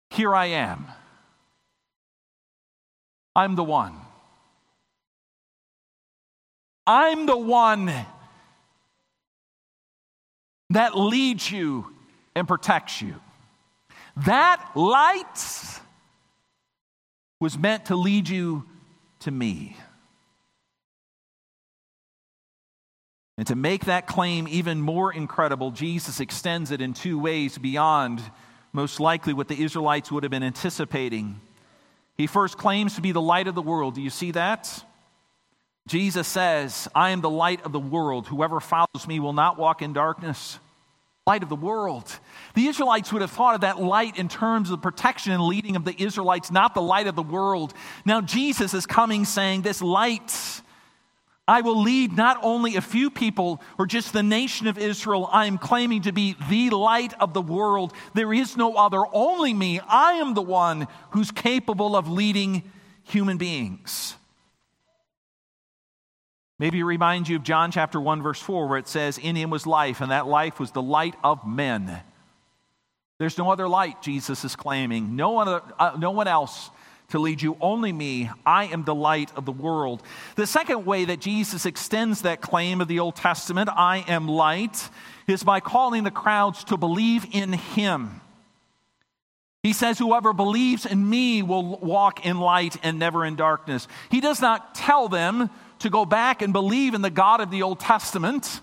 here 0.10 0.36
I 0.36 0.46
am. 0.48 0.86
I'm 3.36 3.56
the 3.56 3.64
one. 3.64 3.96
I'm 6.86 7.26
the 7.26 7.38
one 7.38 7.92
that 10.70 10.98
leads 10.98 11.50
you 11.50 11.88
and 12.36 12.48
protects 12.48 13.02
you. 13.02 13.16
That 14.18 14.72
light 14.76 15.80
was 17.40 17.58
meant 17.58 17.86
to 17.86 17.96
lead 17.96 18.30
you 18.30 18.66
to 19.22 19.32
me. 19.32 19.78
And 23.38 23.48
to 23.48 23.56
make 23.56 23.86
that 23.86 24.06
claim 24.08 24.48
even 24.48 24.80
more 24.80 25.12
incredible, 25.12 25.72
Jesus 25.72 26.20
extends 26.20 26.72
it 26.72 26.82
in 26.82 26.94
two 26.94 27.20
ways 27.20 27.58
beyond 27.58 28.22
most 28.72 29.00
likely 29.00 29.34
what 29.34 29.48
the 29.48 29.62
Israelites 29.62 30.12
would 30.12 30.24
have 30.24 30.32
been 30.32 30.44
anticipating. 30.44 31.40
He 32.16 32.28
first 32.28 32.58
claims 32.58 32.96
to 32.96 33.02
be 33.02 33.12
the 33.12 33.22
light 33.22 33.48
of 33.48 33.56
the 33.56 33.62
world. 33.62 33.96
Do 33.96 34.02
you 34.02 34.10
see 34.10 34.32
that? 34.32 34.84
Jesus 35.88 36.28
says, 36.28 36.88
I 36.94 37.10
am 37.10 37.22
the 37.22 37.30
light 37.30 37.66
of 37.66 37.72
the 37.72 37.80
world. 37.80 38.28
Whoever 38.28 38.60
follows 38.60 39.08
me 39.08 39.20
will 39.20 39.34
not 39.34 39.58
walk 39.58 39.82
in 39.82 39.94
darkness 39.94 40.60
light 41.26 41.42
of 41.42 41.48
the 41.48 41.56
world. 41.56 42.20
The 42.54 42.68
Israelites 42.68 43.14
would 43.14 43.22
have 43.22 43.32
thought 43.32 43.56
of 43.56 43.62
that 43.62 43.82
light 43.82 44.18
in 44.18 44.28
terms 44.28 44.72
of 44.72 44.82
protection 44.82 45.32
and 45.32 45.42
leading 45.42 45.78
of 45.78 45.86
the 45.86 45.96
Israelites, 45.98 46.52
not 46.52 46.74
the 46.74 46.82
light 46.82 47.08
of 47.08 47.16
the 47.16 47.24
world. 47.24 47.74
Now, 48.04 48.20
Jesus 48.20 48.74
is 48.74 48.86
coming 48.86 49.24
saying, 49.24 49.62
This 49.62 49.82
light, 49.82 50.62
I 51.48 51.62
will 51.62 51.82
lead 51.82 52.16
not 52.16 52.40
only 52.42 52.78
a 52.78 52.82
few 52.82 53.10
people 53.10 53.62
or 53.78 53.86
just 53.86 54.14
the 54.14 54.24
nation 54.24 54.68
of 54.68 54.78
Israel. 54.78 55.28
I 55.32 55.46
am 55.46 55.58
claiming 55.58 56.04
to 56.04 56.14
be 56.14 56.38
the 56.50 56.70
light 56.70 57.14
of 57.20 57.34
the 57.34 57.42
world. 57.42 57.94
There 58.14 58.34
is 58.34 58.56
no 58.56 58.76
other, 58.76 59.04
only 59.12 59.54
me. 59.54 59.82
I 59.82 60.14
am 60.14 60.36
the 60.36 60.42
one 60.42 60.88
who's 61.12 61.32
capable 61.32 61.98
of 61.98 62.10
leading 62.10 62.64
human 63.04 63.38
beings. 63.38 64.16
Maybe 66.60 66.80
it 66.80 66.86
reminds 66.86 67.28
you 67.28 67.36
of 67.36 67.44
John 67.44 67.72
chapter 67.72 68.00
1, 68.00 68.22
verse 68.22 68.40
4, 68.40 68.68
where 68.68 68.78
it 68.78 68.88
says, 68.88 69.18
In 69.18 69.36
him 69.36 69.50
was 69.50 69.68
life, 69.68 70.00
and 70.00 70.12
that 70.12 70.28
life 70.28 70.62
was 70.62 70.72
the 70.72 70.82
light 70.82 71.16
of 71.24 71.46
men. 71.46 72.00
There's 73.18 73.38
no 73.38 73.52
other 73.52 73.68
light, 73.68 74.02
Jesus 74.02 74.46
is 74.46 74.56
claiming. 74.56 75.18
No 75.18 75.32
one, 75.32 75.50
uh, 75.50 75.98
no 76.00 76.12
one 76.12 76.28
else 76.28 76.70
to 77.14 77.20
lead 77.20 77.44
you, 77.44 77.56
only 77.62 77.94
me. 77.94 78.32
I 78.44 78.66
am 78.66 78.86
the 78.86 78.96
light 78.96 79.32
of 79.36 79.46
the 79.46 79.52
world. 79.52 80.02
The 80.36 80.48
second 80.48 80.84
way 80.84 81.06
that 81.06 81.22
Jesus 81.22 81.68
extends 81.68 82.24
that 82.24 82.42
claim 82.42 82.82
of 82.82 82.88
the 82.88 83.00
Old 83.00 83.16
Testament, 83.16 83.70
I 83.72 84.04
am 84.08 84.28
light, 84.28 84.90
is 85.28 85.44
by 85.44 85.60
calling 85.60 86.06
the 86.06 86.10
crowds 86.10 86.64
to 86.66 86.76
believe 86.76 87.28
in 87.32 87.54
him. 87.54 88.20
He 89.62 89.74
says, 89.74 90.00
Whoever 90.00 90.34
believes 90.34 90.88
in 90.88 91.08
me 91.08 91.44
will 91.44 91.78
walk 91.78 92.26
in 92.26 92.40
light 92.40 92.78
and 92.82 92.98
never 92.98 93.24
in 93.24 93.36
darkness. 93.36 93.88
He 94.10 94.20
does 94.20 94.42
not 94.42 94.74
tell 94.74 95.08
them 95.08 95.52
to 95.80 95.92
go 95.92 96.06
back 96.06 96.42
and 96.42 96.52
believe 96.52 96.96
in 96.96 97.04
the 97.04 97.12
God 97.12 97.42
of 97.42 97.52
the 97.52 97.62
Old 97.62 97.80
Testament. 97.80 98.60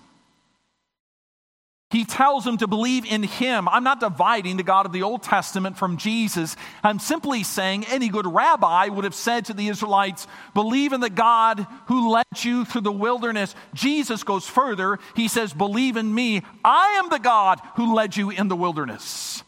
He 1.91 2.05
tells 2.05 2.45
them 2.45 2.57
to 2.57 2.67
believe 2.67 3.05
in 3.05 3.21
him. 3.23 3.67
I'm 3.67 3.83
not 3.83 3.99
dividing 3.99 4.55
the 4.55 4.63
God 4.63 4.85
of 4.85 4.93
the 4.93 5.03
Old 5.03 5.23
Testament 5.23 5.77
from 5.77 5.97
Jesus. 5.97 6.55
I'm 6.83 6.99
simply 6.99 7.43
saying 7.43 7.85
any 7.85 8.07
good 8.07 8.25
rabbi 8.25 8.87
would 8.87 9.03
have 9.03 9.13
said 9.13 9.45
to 9.45 9.53
the 9.53 9.67
Israelites, 9.67 10.25
believe 10.53 10.93
in 10.93 11.01
the 11.01 11.09
God 11.09 11.67
who 11.87 12.11
led 12.11 12.25
you 12.37 12.63
through 12.63 12.81
the 12.81 12.91
wilderness. 12.91 13.53
Jesus 13.73 14.23
goes 14.23 14.47
further. 14.47 14.99
He 15.17 15.27
says, 15.27 15.53
believe 15.53 15.97
in 15.97 16.15
me. 16.15 16.43
I 16.63 16.99
am 17.03 17.09
the 17.09 17.19
God 17.19 17.59
who 17.75 17.93
led 17.93 18.15
you 18.15 18.29
in 18.29 18.47
the 18.47 18.55
wilderness. 18.55 19.43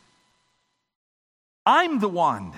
I'm 1.65 1.99
the 1.99 2.09
one. 2.09 2.53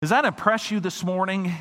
Does 0.00 0.10
that 0.10 0.24
impress 0.24 0.70
you 0.70 0.78
this 0.78 1.02
morning? 1.02 1.52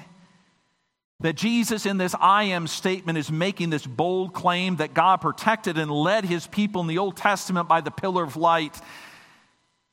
That 1.22 1.34
Jesus, 1.34 1.88
in 1.88 1.98
this 1.98 2.14
I 2.20 2.44
am 2.44 2.68
statement, 2.68 3.18
is 3.18 3.32
making 3.32 3.72
this 3.72 3.86
bold 3.86 4.34
claim 4.34 4.76
that 4.76 4.94
God 4.94 5.18
protected 5.18 5.78
and 5.78 5.90
led 5.90 6.26
his 6.26 6.46
people 6.46 6.82
in 6.82 6.88
the 6.88 7.00
Old 7.00 7.18
Testament 7.18 7.68
by 7.68 7.82
the 7.82 7.90
pillar 7.90 8.24
of 8.24 8.38
light. 8.38 8.80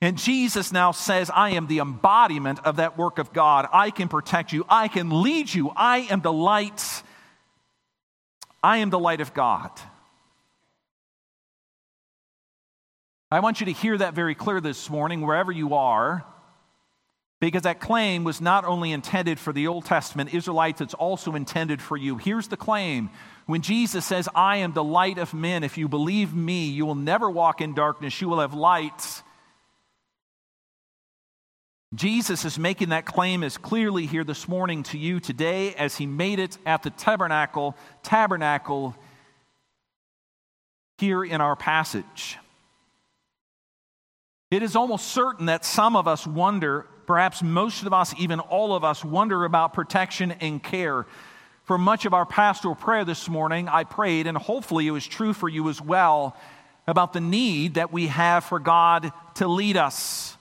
And 0.02 0.18
Jesus 0.18 0.70
now 0.70 0.92
says, 0.92 1.30
I 1.34 1.50
am 1.50 1.66
the 1.66 1.78
embodiment 1.78 2.60
of 2.66 2.76
that 2.76 2.98
work 2.98 3.18
of 3.18 3.32
God. 3.32 3.66
I 3.72 3.90
can 3.90 4.08
protect 4.08 4.52
you. 4.52 4.66
I 4.68 4.88
can 4.88 5.22
lead 5.22 5.52
you. 5.52 5.72
I 5.74 6.00
am 6.10 6.20
the 6.20 6.32
light. 6.32 7.02
I 8.62 8.78
am 8.78 8.90
the 8.90 8.98
light 8.98 9.22
of 9.22 9.32
God. 9.32 9.70
I 13.30 13.40
want 13.40 13.60
you 13.60 13.66
to 13.66 13.72
hear 13.72 13.96
that 13.96 14.12
very 14.12 14.34
clear 14.34 14.60
this 14.60 14.90
morning, 14.90 15.22
wherever 15.22 15.50
you 15.50 15.74
are, 15.74 16.26
because 17.44 17.64
that 17.64 17.78
claim 17.78 18.24
was 18.24 18.40
not 18.40 18.64
only 18.64 18.90
intended 18.90 19.38
for 19.38 19.52
the 19.52 19.66
Old 19.66 19.84
Testament 19.84 20.32
Israelites, 20.32 20.80
it's 20.80 20.94
also 20.94 21.34
intended 21.34 21.82
for 21.82 21.94
you. 21.94 22.16
Here's 22.16 22.48
the 22.48 22.56
claim 22.56 23.10
when 23.44 23.60
Jesus 23.60 24.06
says, 24.06 24.30
I 24.34 24.58
am 24.58 24.72
the 24.72 24.82
light 24.82 25.18
of 25.18 25.34
men, 25.34 25.62
if 25.62 25.76
you 25.76 25.86
believe 25.86 26.32
me, 26.34 26.64
you 26.68 26.86
will 26.86 26.94
never 26.94 27.28
walk 27.28 27.60
in 27.60 27.74
darkness, 27.74 28.18
you 28.22 28.30
will 28.30 28.40
have 28.40 28.54
light. 28.54 29.22
Jesus 31.94 32.46
is 32.46 32.58
making 32.58 32.88
that 32.88 33.04
claim 33.04 33.44
as 33.44 33.58
clearly 33.58 34.06
here 34.06 34.24
this 34.24 34.48
morning 34.48 34.82
to 34.84 34.96
you 34.96 35.20
today 35.20 35.74
as 35.74 35.98
he 35.98 36.06
made 36.06 36.38
it 36.38 36.56
at 36.64 36.82
the 36.82 36.88
tabernacle, 36.88 37.76
tabernacle 38.02 38.96
here 40.96 41.22
in 41.22 41.42
our 41.42 41.56
passage. 41.56 42.38
It 44.50 44.62
is 44.62 44.74
almost 44.74 45.08
certain 45.08 45.46
that 45.46 45.66
some 45.66 45.94
of 45.94 46.08
us 46.08 46.26
wonder, 46.26 46.86
perhaps 47.06 47.42
most 47.42 47.84
of 47.84 47.92
us, 47.92 48.14
even 48.18 48.40
all 48.40 48.74
of 48.74 48.84
us, 48.84 49.04
wonder 49.04 49.44
about 49.44 49.72
protection 49.74 50.32
and 50.32 50.62
care. 50.62 51.06
For 51.64 51.78
much 51.78 52.04
of 52.04 52.12
our 52.12 52.26
pastoral 52.26 52.74
prayer 52.74 53.04
this 53.04 53.28
morning, 53.28 53.68
I 53.68 53.84
prayed, 53.84 54.26
and 54.26 54.36
hopefully 54.36 54.86
it 54.86 54.90
was 54.90 55.06
true 55.06 55.32
for 55.32 55.48
you 55.48 55.68
as 55.68 55.80
well, 55.80 56.36
about 56.86 57.12
the 57.12 57.20
need 57.20 57.74
that 57.74 57.92
we 57.92 58.08
have 58.08 58.44
for 58.44 58.58
God 58.58 59.12
to 59.36 59.48
lead 59.48 59.76
us, 59.76 60.36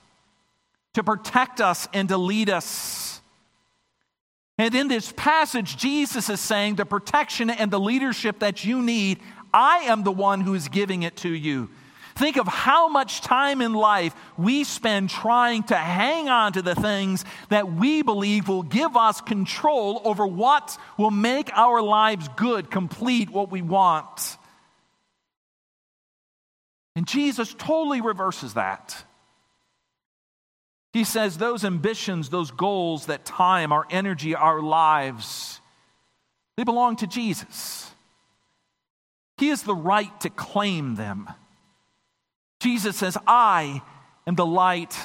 to 0.92 1.02
protect 1.02 1.60
us, 1.60 1.88
and 1.94 2.08
to 2.10 2.18
lead 2.18 2.50
us. 2.50 3.20
And 4.58 4.74
in 4.74 4.88
this 4.88 5.12
passage, 5.16 5.76
Jesus 5.76 6.28
is 6.28 6.40
saying 6.40 6.76
the 6.76 6.84
protection 6.84 7.50
and 7.50 7.70
the 7.70 7.80
leadership 7.80 8.40
that 8.40 8.64
you 8.64 8.82
need, 8.82 9.18
I 9.52 9.78
am 9.84 10.04
the 10.04 10.12
one 10.12 10.42
who 10.42 10.54
is 10.54 10.68
giving 10.68 11.02
it 11.02 11.16
to 11.18 11.28
you. 11.28 11.70
Think 12.14 12.36
of 12.36 12.46
how 12.46 12.88
much 12.88 13.22
time 13.22 13.60
in 13.60 13.72
life 13.72 14.14
we 14.36 14.62
spend 14.62 15.10
trying 15.10 15.64
to 15.64 15.76
hang 15.76 16.28
on 16.28 16.52
to 16.52 16.62
the 16.62 16.76
things 16.76 17.24
that 17.48 17.72
we 17.72 18.02
believe 18.02 18.46
will 18.46 18.62
give 18.62 18.96
us 18.96 19.20
control 19.20 20.00
over 20.04 20.24
what 20.24 20.78
will 20.96 21.10
make 21.10 21.50
our 21.54 21.82
lives 21.82 22.28
good, 22.36 22.70
complete 22.70 23.30
what 23.30 23.50
we 23.50 23.62
want. 23.62 24.36
And 26.94 27.08
Jesus 27.08 27.52
totally 27.54 28.00
reverses 28.00 28.54
that. 28.54 29.04
He 30.92 31.02
says 31.02 31.36
those 31.36 31.64
ambitions, 31.64 32.28
those 32.28 32.52
goals, 32.52 33.06
that 33.06 33.24
time, 33.24 33.72
our 33.72 33.84
energy, 33.90 34.36
our 34.36 34.60
lives, 34.60 35.60
they 36.56 36.62
belong 36.62 36.94
to 36.96 37.08
Jesus. 37.08 37.90
He 39.38 39.48
has 39.48 39.64
the 39.64 39.74
right 39.74 40.20
to 40.20 40.30
claim 40.30 40.94
them. 40.94 41.28
Jesus 42.64 42.96
says, 42.96 43.18
I 43.26 43.82
am 44.26 44.36
the 44.36 44.46
light 44.46 44.96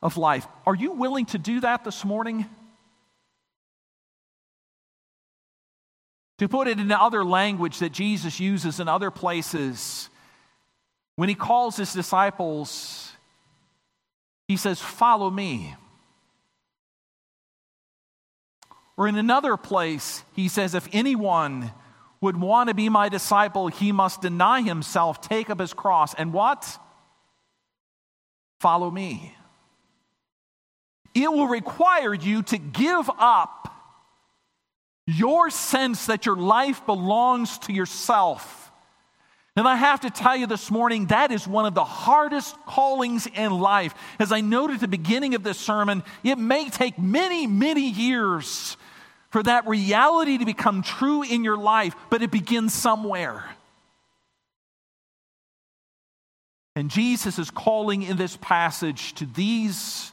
of 0.00 0.16
life. 0.16 0.46
Are 0.64 0.76
you 0.76 0.92
willing 0.92 1.26
to 1.26 1.38
do 1.38 1.58
that 1.58 1.82
this 1.82 2.04
morning? 2.04 2.46
To 6.38 6.48
put 6.48 6.68
it 6.68 6.78
in 6.78 6.92
other 6.92 7.24
language 7.24 7.80
that 7.80 7.90
Jesus 7.90 8.38
uses 8.38 8.78
in 8.78 8.86
other 8.86 9.10
places, 9.10 10.08
when 11.16 11.28
he 11.28 11.34
calls 11.34 11.76
his 11.76 11.92
disciples, 11.92 13.10
he 14.46 14.56
says, 14.56 14.80
Follow 14.80 15.28
me. 15.28 15.74
Or 18.96 19.08
in 19.08 19.16
another 19.16 19.56
place, 19.56 20.22
he 20.34 20.46
says, 20.46 20.76
If 20.76 20.88
anyone 20.92 21.72
would 22.20 22.36
want 22.36 22.68
to 22.68 22.74
be 22.74 22.88
my 22.88 23.08
disciple, 23.08 23.66
he 23.66 23.90
must 23.90 24.22
deny 24.22 24.62
himself, 24.62 25.20
take 25.20 25.50
up 25.50 25.58
his 25.58 25.74
cross, 25.74 26.14
and 26.14 26.32
what? 26.32 26.78
Follow 28.64 28.90
me. 28.90 29.36
It 31.14 31.30
will 31.30 31.48
require 31.48 32.14
you 32.14 32.42
to 32.44 32.56
give 32.56 33.10
up 33.18 33.68
your 35.06 35.50
sense 35.50 36.06
that 36.06 36.24
your 36.24 36.36
life 36.36 36.86
belongs 36.86 37.58
to 37.58 37.74
yourself. 37.74 38.72
And 39.54 39.68
I 39.68 39.76
have 39.76 40.00
to 40.00 40.08
tell 40.08 40.34
you 40.34 40.46
this 40.46 40.70
morning, 40.70 41.08
that 41.08 41.30
is 41.30 41.46
one 41.46 41.66
of 41.66 41.74
the 41.74 41.84
hardest 41.84 42.56
callings 42.64 43.26
in 43.26 43.52
life. 43.52 43.94
As 44.18 44.32
I 44.32 44.40
noted 44.40 44.76
at 44.76 44.80
the 44.80 44.88
beginning 44.88 45.34
of 45.34 45.42
this 45.42 45.58
sermon, 45.58 46.02
it 46.22 46.38
may 46.38 46.70
take 46.70 46.98
many, 46.98 47.46
many 47.46 47.90
years 47.90 48.78
for 49.28 49.42
that 49.42 49.68
reality 49.68 50.38
to 50.38 50.46
become 50.46 50.80
true 50.80 51.22
in 51.22 51.44
your 51.44 51.58
life, 51.58 51.94
but 52.08 52.22
it 52.22 52.30
begins 52.30 52.72
somewhere. 52.72 53.44
And 56.76 56.90
Jesus 56.90 57.38
is 57.38 57.50
calling 57.50 58.02
in 58.02 58.16
this 58.16 58.36
passage 58.36 59.14
to 59.14 59.26
these 59.26 60.10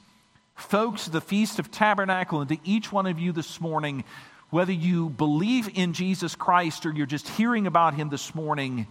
folks 0.55 1.07
the 1.07 1.21
Feast 1.21 1.57
of 1.57 1.71
Tabernacle 1.71 2.39
and 2.39 2.49
to 2.49 2.57
each 2.63 2.91
one 2.91 3.07
of 3.07 3.19
you 3.19 3.31
this 3.31 3.59
morning, 3.59 4.03
whether 4.51 4.71
you 4.71 5.09
believe 5.09 5.75
in 5.75 5.93
Jesus 5.93 6.35
Christ 6.35 6.85
or 6.85 6.93
you're 6.93 7.07
just 7.07 7.27
hearing 7.29 7.65
about 7.65 7.95
him 7.95 8.09
this 8.09 8.35
morning, 8.35 8.85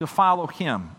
to 0.00 0.06
follow 0.06 0.46
him, 0.46 0.90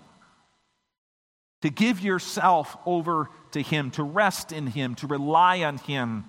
to 1.62 1.70
give 1.70 2.00
yourself 2.00 2.76
over 2.86 3.30
to 3.52 3.62
him, 3.62 3.92
to 3.92 4.04
rest 4.04 4.52
in 4.52 4.66
him, 4.66 4.96
to 4.96 5.08
rely 5.08 5.64
on 5.64 5.78
him, 5.78 6.26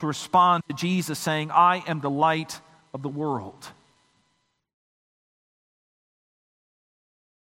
to 0.00 0.06
respond 0.06 0.62
to 0.68 0.74
Jesus 0.74 1.18
saying, 1.18 1.50
I 1.50 1.82
am 1.86 2.00
the 2.00 2.10
light 2.10 2.58
of 2.94 3.02
the 3.02 3.08
world. 3.08 3.68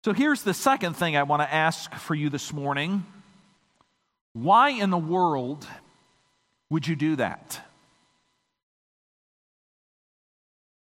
So 0.03 0.11
here's 0.11 0.43
the 0.43 0.53
second 0.53 0.95
thing 0.95 1.15
I 1.15 1.23
want 1.23 1.43
to 1.43 1.53
ask 1.53 1.93
for 1.93 2.13
you 2.13 2.29
this 2.29 2.51
morning. 2.51 3.05
Why 4.33 4.69
in 4.71 4.89
the 4.89 4.97
world 4.97 5.65
would 6.69 6.85
you 6.85 6.97
do 6.97 7.15
that? 7.15 7.61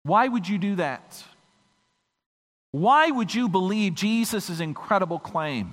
Why 0.03 0.29
would 0.29 0.47
you 0.47 0.59
do 0.59 0.77
that? 0.77 1.25
Why 2.71 3.11
would 3.11 3.35
you 3.35 3.49
believe 3.49 3.95
Jesus' 3.95 4.61
incredible 4.61 5.19
claim? 5.19 5.73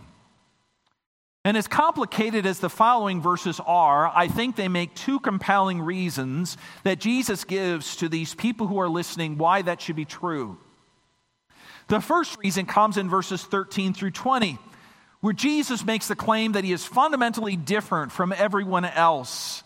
And 1.44 1.58
as 1.58 1.68
complicated 1.68 2.46
as 2.46 2.60
the 2.60 2.70
following 2.70 3.22
verses 3.22 3.60
are, 3.66 4.08
I 4.16 4.30
think 4.30 4.56
they 4.56 4.70
make 4.70 4.96
two 4.96 5.20
compelling 5.20 5.82
reasons 5.82 6.56
that 6.84 7.00
Jesus 7.00 7.44
gives 7.44 7.98
to 7.98 8.08
these 8.08 8.34
people 8.34 8.68
who 8.68 8.80
are 8.80 8.90
listening 8.90 9.38
why 9.38 9.62
that 9.62 9.82
should 9.82 9.98
be 9.98 10.06
true. 10.06 10.58
The 11.88 12.00
first 12.00 12.38
reason 12.40 12.66
comes 12.66 12.98
in 12.98 13.10
verses 13.10 13.44
13 13.44 13.94
through 13.94 14.12
20, 14.12 14.58
where 15.22 15.34
Jesus 15.34 15.86
makes 15.86 16.08
the 16.08 16.16
claim 16.16 16.54
that 16.54 16.64
he 16.64 16.72
is 16.72 16.86
fundamentally 16.86 17.56
different 17.56 18.12
from 18.12 18.32
everyone 18.32 18.86
else. 18.86 19.64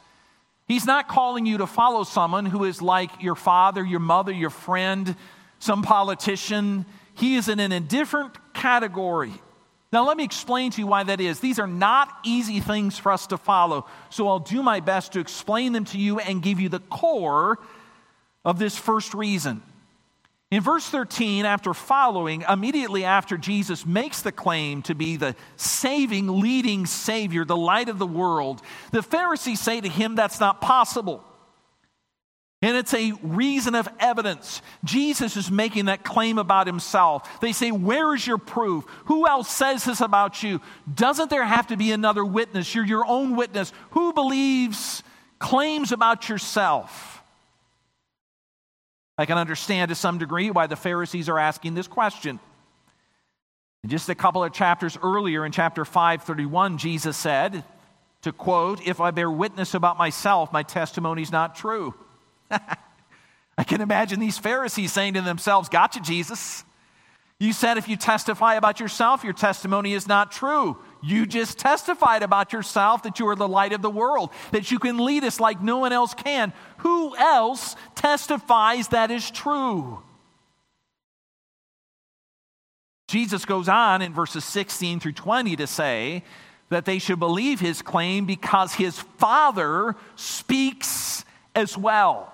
He's 0.67 0.86
not 0.86 1.08
calling 1.08 1.45
you 1.45 1.60
to 1.60 1.67
follow 1.67 2.03
someone 2.03 2.45
who 2.45 2.63
is 2.65 2.82
like 2.82 3.23
your 3.23 3.36
father, 3.36 3.84
your 3.84 3.99
mother, 3.99 4.32
your 4.32 4.49
friend, 4.51 5.15
some 5.60 5.82
politician. 5.82 6.86
He 7.15 7.36
is 7.36 7.47
in 7.47 7.60
an 7.60 7.71
indifferent 7.71 8.38
category. 8.53 9.34
Now, 9.91 10.05
let 10.05 10.17
me 10.17 10.23
explain 10.23 10.71
to 10.71 10.82
you 10.82 10.88
why 10.88 11.03
that 11.03 11.19
is. 11.19 11.39
These 11.39 11.58
are 11.58 11.67
not 11.67 12.10
easy 12.23 12.60
things 12.60 12.99
for 12.99 13.12
us 13.12 13.25
to 13.27 13.38
follow, 13.38 13.88
so 14.12 14.27
I'll 14.27 14.39
do 14.39 14.62
my 14.62 14.82
best 14.82 15.13
to 15.13 15.19
explain 15.19 15.73
them 15.73 15.86
to 15.86 15.97
you 15.97 16.19
and 16.19 16.43
give 16.43 16.60
you 16.60 16.69
the 16.69 16.79
core 16.79 17.58
of 18.45 18.60
this 18.60 18.77
first 18.77 19.15
reason. 19.15 19.63
In 20.52 20.62
verse 20.62 20.88
13, 20.90 21.46
after 21.46 21.76
following, 21.76 22.44
immediately 22.50 23.04
after 23.06 23.38
Jesus 23.38 23.86
makes 23.86 24.24
the 24.24 24.32
claim 24.32 24.82
to 24.84 24.96
be 24.96 25.16
the 25.16 25.36
saving, 25.58 26.28
leading 26.28 26.88
Savior, 26.88 27.46
the 27.46 27.56
light 27.56 27.88
of 27.88 28.00
the 28.00 28.08
world, 28.08 28.64
the 28.92 29.04
Pharisees 29.04 29.60
say 29.60 29.80
to 29.80 29.88
him, 29.88 30.16
That's 30.16 30.40
not 30.40 30.60
possible. 30.60 31.24
And 32.62 32.76
it's 32.76 32.94
a 32.94 33.14
reason 33.22 33.74
of 33.74 33.88
evidence. 34.00 34.62
Jesus 34.84 35.38
is 35.38 35.50
making 35.50 35.86
that 35.86 36.04
claim 36.04 36.38
about 36.38 36.68
himself. 36.68 37.40
They 37.42 37.54
say, 37.54 37.72
Where 37.72 38.16
is 38.16 38.26
your 38.26 38.40
proof? 38.40 38.86
Who 39.06 39.28
else 39.28 39.50
says 39.50 39.86
this 39.86 40.02
about 40.02 40.42
you? 40.42 40.62
Doesn't 40.92 41.30
there 41.30 41.46
have 41.46 41.68
to 41.68 41.78
be 41.78 41.92
another 41.92 42.26
witness? 42.26 42.74
You're 42.74 42.86
your 42.86 43.06
own 43.06 43.36
witness. 43.36 43.72
Who 43.92 44.14
believes 44.14 45.04
claims 45.38 45.92
about 45.92 46.28
yourself? 46.28 47.18
I 49.19 49.25
can 49.25 49.38
understand 49.38 49.89
to 49.89 49.95
some 49.95 50.17
degree 50.17 50.49
why 50.49 50.67
the 50.67 50.77
Pharisees 50.77 51.27
are 51.27 51.38
asking 51.38 51.73
this 51.73 51.88
question. 51.88 52.39
just 53.86 54.08
a 54.08 54.15
couple 54.15 54.45
of 54.45 54.53
chapters 54.53 54.97
earlier, 55.03 55.45
in 55.45 55.51
chapter 55.51 55.84
531, 55.84 56.77
Jesus 56.77 57.17
said, 57.17 57.65
to 58.21 58.32
quote, 58.32 58.82
If 58.88 59.01
I 59.01 59.12
bear 59.12 59.29
witness 59.29 59.73
about 59.73 59.97
myself, 59.97 60.53
my 60.53 60.63
testimony 60.63 61.21
is 61.21 61.34
not 61.34 61.53
true. 61.53 61.95
I 63.58 63.65
can 63.65 63.82
imagine 63.82 64.21
these 64.21 64.38
Pharisees 64.38 64.93
saying 64.93 65.15
to 65.15 65.21
themselves, 65.21 65.67
Gotcha, 65.67 65.99
Jesus. 65.99 66.63
You 67.39 67.54
said 67.54 67.78
if 67.78 67.88
you 67.88 67.95
testify 67.95 68.56
about 68.56 68.82
yourself, 68.82 69.23
your 69.23 69.32
testimony 69.34 69.93
is 69.93 70.08
not 70.08 70.32
true. 70.32 70.78
You 71.02 71.25
just 71.25 71.58
testified 71.58 72.21
about 72.21 72.52
yourself 72.52 73.04
that 73.04 73.17
you 73.19 73.28
are 73.30 73.36
the 73.36 73.47
light 73.47 73.71
of 73.71 73.82
the 73.82 73.89
world, 73.89 74.32
that 74.52 74.71
you 74.71 74.80
can 74.80 74.97
lead 74.97 75.23
us 75.23 75.39
like 75.39 75.62
no 75.62 75.78
one 75.78 75.93
else 75.93 76.13
can. 76.13 76.52
Who 76.80 77.15
else 77.15 77.78
testifies 77.95 78.89
that 78.89 79.10
is 79.10 79.32
true? 79.32 80.04
Jesus 83.08 83.45
goes 83.45 83.69
on 83.69 84.02
in 84.02 84.13
verses 84.13 84.43
16 84.43 84.99
through 84.99 85.13
20 85.13 85.56
to 85.56 85.65
say 85.65 86.23
that 86.67 86.86
they 86.86 86.99
should 86.99 87.19
believe 87.19 87.62
his 87.62 87.82
claim 87.82 88.25
because 88.25 88.73
his 88.73 88.99
Father 88.99 89.95
speaks 90.15 91.23
as 91.56 91.78
well. 91.78 92.34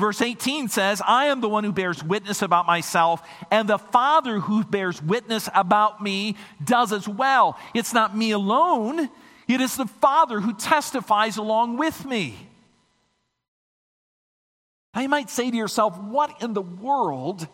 Verse 0.00 0.22
18 0.22 0.68
says, 0.68 1.02
I 1.06 1.26
am 1.26 1.42
the 1.42 1.48
one 1.48 1.62
who 1.62 1.72
bears 1.72 2.02
witness 2.02 2.40
about 2.40 2.66
myself, 2.66 3.22
and 3.50 3.68
the 3.68 3.78
Father 3.78 4.40
who 4.40 4.64
bears 4.64 5.02
witness 5.02 5.48
about 5.54 6.02
me 6.02 6.36
does 6.64 6.90
as 6.92 7.06
well. 7.06 7.58
It's 7.74 7.92
not 7.92 8.16
me 8.16 8.30
alone, 8.30 9.10
it 9.46 9.60
is 9.60 9.76
the 9.76 9.86
Father 9.86 10.40
who 10.40 10.54
testifies 10.54 11.36
along 11.36 11.76
with 11.76 12.06
me. 12.06 12.34
Now 14.94 15.02
you 15.02 15.08
might 15.08 15.28
say 15.28 15.50
to 15.50 15.56
yourself, 15.56 15.98
what 15.98 16.42
in 16.42 16.54
the 16.54 16.62
world? 16.62 17.46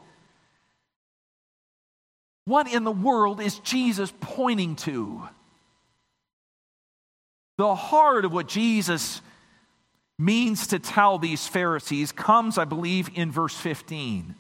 What 2.45 2.73
in 2.73 2.85
the 2.85 2.93
world 2.93 3.41
is 3.41 3.59
Jesus 3.59 4.13
pointing 4.21 4.77
to? 4.77 5.29
The 7.59 7.75
heart 7.75 8.25
of 8.25 8.33
what 8.33 8.47
Jesus 8.47 9.21
means 10.19 10.67
to 10.69 10.79
tell 10.79 11.19
these 11.19 11.47
Pharisees 11.47 12.13
comes, 12.13 12.59
I 12.59 12.65
believe, 12.65 13.11
in 13.15 13.31
verse 13.31 13.55
15, 13.55 14.35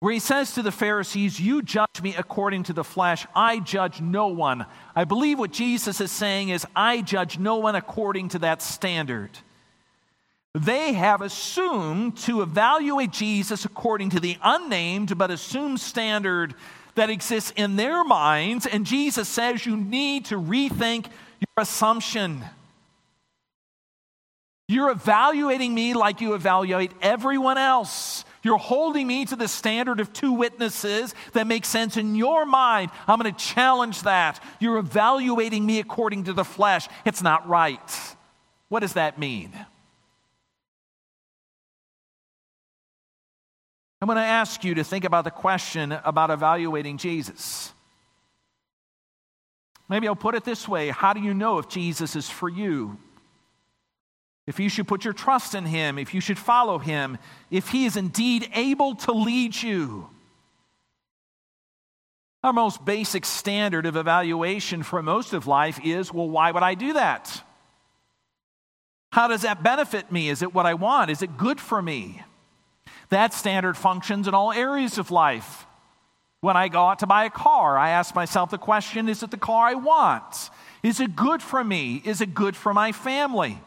where 0.00 0.12
he 0.12 0.18
says 0.18 0.54
to 0.54 0.62
the 0.62 0.72
Pharisees, 0.72 1.40
You 1.40 1.62
judge 1.62 2.02
me 2.02 2.14
according 2.16 2.64
to 2.64 2.72
the 2.72 2.84
flesh, 2.84 3.26
I 3.34 3.58
judge 3.60 4.00
no 4.00 4.28
one. 4.28 4.66
I 4.94 5.04
believe 5.04 5.38
what 5.38 5.52
Jesus 5.52 6.00
is 6.00 6.10
saying 6.10 6.50
is, 6.50 6.66
I 6.74 7.02
judge 7.02 7.38
no 7.38 7.56
one 7.56 7.74
according 7.74 8.30
to 8.30 8.40
that 8.40 8.62
standard. 8.62 9.30
They 10.54 10.92
have 10.92 11.22
assumed 11.22 12.18
to 12.18 12.42
evaluate 12.42 13.10
Jesus 13.10 13.64
according 13.64 14.10
to 14.10 14.20
the 14.20 14.36
unnamed 14.42 15.16
but 15.16 15.30
assumed 15.30 15.80
standard 15.80 16.54
that 16.94 17.08
exists 17.08 17.52
in 17.56 17.76
their 17.76 18.04
minds, 18.04 18.66
and 18.66 18.84
Jesus 18.84 19.28
says 19.28 19.64
you 19.64 19.76
need 19.76 20.26
to 20.26 20.36
rethink 20.36 21.06
your 21.06 21.62
assumption. 21.62 22.44
You're 24.72 24.90
evaluating 24.90 25.74
me 25.74 25.92
like 25.92 26.22
you 26.22 26.32
evaluate 26.32 26.92
everyone 27.02 27.58
else. 27.58 28.24
You're 28.42 28.56
holding 28.56 29.06
me 29.06 29.26
to 29.26 29.36
the 29.36 29.46
standard 29.46 30.00
of 30.00 30.14
two 30.14 30.32
witnesses 30.32 31.14
that 31.34 31.46
make 31.46 31.66
sense 31.66 31.98
in 31.98 32.14
your 32.14 32.46
mind. 32.46 32.90
I'm 33.06 33.20
going 33.20 33.32
to 33.32 33.38
challenge 33.38 34.02
that. 34.04 34.42
You're 34.60 34.78
evaluating 34.78 35.66
me 35.66 35.78
according 35.78 36.24
to 36.24 36.32
the 36.32 36.42
flesh. 36.42 36.88
It's 37.04 37.20
not 37.22 37.46
right. 37.46 38.16
What 38.70 38.80
does 38.80 38.94
that 38.94 39.18
mean? 39.18 39.52
I'm 44.00 44.06
going 44.06 44.16
to 44.16 44.22
ask 44.22 44.64
you 44.64 44.76
to 44.76 44.84
think 44.84 45.04
about 45.04 45.24
the 45.24 45.30
question 45.30 45.92
about 45.92 46.30
evaluating 46.30 46.96
Jesus. 46.96 47.74
Maybe 49.90 50.08
I'll 50.08 50.16
put 50.16 50.34
it 50.34 50.44
this 50.44 50.66
way 50.66 50.88
How 50.88 51.12
do 51.12 51.20
you 51.20 51.34
know 51.34 51.58
if 51.58 51.68
Jesus 51.68 52.16
is 52.16 52.30
for 52.30 52.48
you? 52.48 52.96
If 54.52 54.60
you 54.60 54.68
should 54.68 54.86
put 54.86 55.02
your 55.02 55.14
trust 55.14 55.54
in 55.54 55.64
him, 55.64 55.98
if 55.98 56.12
you 56.12 56.20
should 56.20 56.38
follow 56.38 56.76
him, 56.76 57.16
if 57.50 57.70
he 57.70 57.86
is 57.86 57.96
indeed 57.96 58.50
able 58.54 58.94
to 58.94 59.10
lead 59.10 59.56
you. 59.62 60.10
Our 62.44 62.52
most 62.52 62.84
basic 62.84 63.24
standard 63.24 63.86
of 63.86 63.96
evaluation 63.96 64.82
for 64.82 65.02
most 65.02 65.32
of 65.32 65.46
life 65.46 65.80
is 65.82 66.12
well, 66.12 66.28
why 66.28 66.50
would 66.50 66.62
I 66.62 66.74
do 66.74 66.92
that? 66.92 67.42
How 69.10 69.26
does 69.26 69.40
that 69.40 69.62
benefit 69.62 70.12
me? 70.12 70.28
Is 70.28 70.42
it 70.42 70.52
what 70.52 70.66
I 70.66 70.74
want? 70.74 71.10
Is 71.10 71.22
it 71.22 71.38
good 71.38 71.58
for 71.58 71.80
me? 71.80 72.22
That 73.08 73.32
standard 73.32 73.78
functions 73.78 74.28
in 74.28 74.34
all 74.34 74.52
areas 74.52 74.98
of 74.98 75.10
life. 75.10 75.64
When 76.42 76.58
I 76.58 76.68
go 76.68 76.88
out 76.88 76.98
to 76.98 77.06
buy 77.06 77.24
a 77.24 77.30
car, 77.30 77.78
I 77.78 77.88
ask 77.88 78.14
myself 78.14 78.50
the 78.50 78.58
question 78.58 79.08
is 79.08 79.22
it 79.22 79.30
the 79.30 79.38
car 79.38 79.68
I 79.68 79.74
want? 79.74 80.50
Is 80.82 81.00
it 81.00 81.16
good 81.16 81.40
for 81.40 81.64
me? 81.64 82.02
Is 82.04 82.20
it 82.20 82.34
good 82.34 82.54
for 82.54 82.74
my 82.74 82.92
family? 82.92 83.58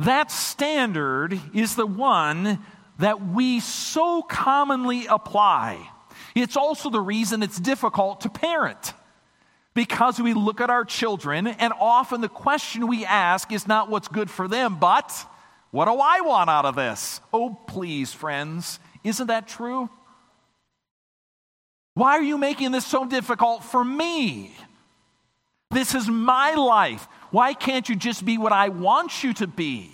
That 0.00 0.30
standard 0.30 1.40
is 1.54 1.76
the 1.76 1.86
one 1.86 2.58
that 2.98 3.28
we 3.28 3.60
so 3.60 4.22
commonly 4.22 5.06
apply. 5.06 5.88
It's 6.34 6.56
also 6.56 6.90
the 6.90 7.00
reason 7.00 7.42
it's 7.42 7.60
difficult 7.60 8.22
to 8.22 8.28
parent. 8.28 8.92
Because 9.72 10.20
we 10.20 10.34
look 10.34 10.60
at 10.60 10.70
our 10.70 10.84
children, 10.84 11.48
and 11.48 11.72
often 11.80 12.20
the 12.20 12.28
question 12.28 12.86
we 12.86 13.04
ask 13.04 13.50
is 13.50 13.66
not 13.66 13.90
what's 13.90 14.06
good 14.06 14.30
for 14.30 14.46
them, 14.46 14.76
but 14.78 15.12
what 15.72 15.86
do 15.86 15.98
I 15.98 16.20
want 16.20 16.48
out 16.48 16.64
of 16.64 16.76
this? 16.76 17.20
Oh, 17.32 17.58
please, 17.66 18.12
friends, 18.12 18.78
isn't 19.02 19.26
that 19.26 19.48
true? 19.48 19.90
Why 21.94 22.12
are 22.12 22.22
you 22.22 22.38
making 22.38 22.70
this 22.70 22.86
so 22.86 23.04
difficult 23.04 23.64
for 23.64 23.84
me? 23.84 24.54
This 25.72 25.96
is 25.96 26.08
my 26.08 26.54
life. 26.54 27.08
Why 27.34 27.52
can't 27.52 27.88
you 27.88 27.96
just 27.96 28.24
be 28.24 28.38
what 28.38 28.52
I 28.52 28.68
want 28.68 29.24
you 29.24 29.34
to 29.34 29.48
be? 29.48 29.90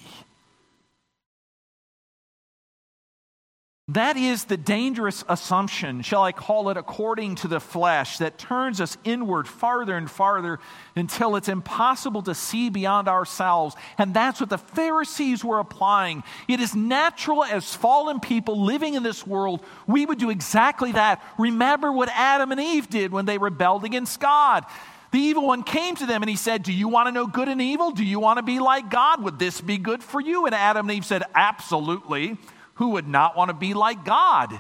That 3.89 4.19
is 4.19 4.45
the 4.45 4.59
dangerous 4.59 5.25
assumption, 5.27 6.03
shall 6.03 6.23
I 6.23 6.33
call 6.33 6.69
it, 6.69 6.77
according 6.77 7.37
to 7.37 7.49
the 7.49 7.59
flesh, 7.59 8.19
that 8.19 8.37
turns 8.37 8.79
us 8.79 8.99
inward 9.05 9.49
farther 9.49 9.97
and 9.97 10.11
farther 10.11 10.61
until 10.95 11.35
it's 11.35 11.49
impossible 11.49 12.21
to 12.25 12.35
see 12.35 12.69
beyond 12.69 13.09
ourselves. 13.09 13.75
And 13.97 14.13
that's 14.13 14.39
what 14.39 14.51
the 14.51 14.59
Pharisees 14.59 15.43
were 15.43 15.61
applying. 15.61 16.23
It 16.47 16.61
is 16.61 16.77
natural 16.77 17.43
as 17.43 17.75
fallen 17.75 18.21
people 18.21 18.63
living 18.63 18.93
in 18.93 19.03
this 19.03 19.27
world, 19.27 19.65
we 19.87 20.05
would 20.05 20.19
do 20.19 20.29
exactly 20.29 20.93
that. 20.93 21.25
Remember 21.39 21.91
what 21.91 22.11
Adam 22.11 22.53
and 22.53 22.61
Eve 22.61 22.91
did 22.91 23.13
when 23.13 23.25
they 23.25 23.39
rebelled 23.39 23.85
against 23.85 24.21
God. 24.21 24.67
The 25.13 25.19
evil 25.19 25.47
one 25.47 25.63
came 25.63 25.97
to 25.97 26.07
them 26.07 26.23
and 26.23 26.31
he 26.31 26.37
said, 26.37 26.63
Do 26.63 26.73
you 26.73 26.89
want 26.89 27.09
to 27.09 27.13
know 27.13 27.27
good 27.27 27.49
and 27.49 27.61
evil? 27.61 27.91
Do 27.91 28.05
you 28.05 28.21
want 28.21 28.39
to 28.39 28.43
be 28.43 28.61
like 28.61 28.91
God? 28.91 29.23
Would 29.25 29.39
this 29.39 29.61
be 29.61 29.77
good 29.77 30.03
for 30.03 30.21
you? 30.21 30.47
And 30.47 30.55
Adam 30.55 30.89
and 30.89 30.97
Eve 30.97 31.05
said, 31.05 31.25
Absolutely. 31.35 32.37
Who 32.75 32.91
would 32.91 33.09
not 33.09 33.37
want 33.37 33.49
to 33.51 33.55
be 33.55 33.75
like 33.75 34.05
God? 34.05 34.59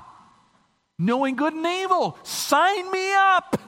Knowing 0.98 1.36
good 1.36 1.54
and 1.54 1.66
evil. 1.66 2.18
Sign 2.22 2.90
me 2.90 3.14
up. 3.14 3.60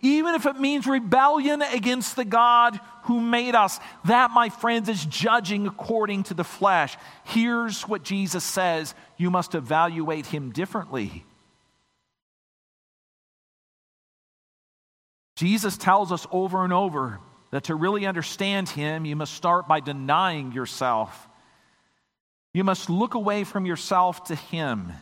Even 0.00 0.36
if 0.36 0.46
it 0.46 0.60
means 0.60 0.86
rebellion 0.86 1.60
against 1.60 2.14
the 2.14 2.24
God 2.24 2.78
who 3.04 3.20
made 3.20 3.54
us. 3.54 3.80
That, 4.04 4.30
my 4.30 4.48
friends, 4.48 4.88
is 4.88 5.04
judging 5.04 5.66
according 5.66 6.22
to 6.24 6.34
the 6.34 6.44
flesh. 6.44 6.96
Here's 7.24 7.82
what 7.82 8.04
Jesus 8.04 8.44
says 8.44 8.94
you 9.16 9.30
must 9.30 9.54
evaluate 9.54 10.26
him 10.26 10.52
differently. 10.52 11.24
Jesus 15.38 15.76
tells 15.76 16.10
us 16.10 16.26
over 16.32 16.64
and 16.64 16.72
over 16.72 17.20
that 17.52 17.64
to 17.64 17.76
really 17.76 18.06
understand 18.06 18.68
him, 18.68 19.04
you 19.04 19.14
must 19.14 19.34
start 19.34 19.68
by 19.68 19.78
denying 19.78 20.50
yourself. 20.50 21.28
You 22.52 22.64
must 22.64 22.90
look 22.90 23.14
away 23.14 23.44
from 23.44 23.64
yourself 23.64 24.24
to 24.24 24.34
Him. 24.34 24.92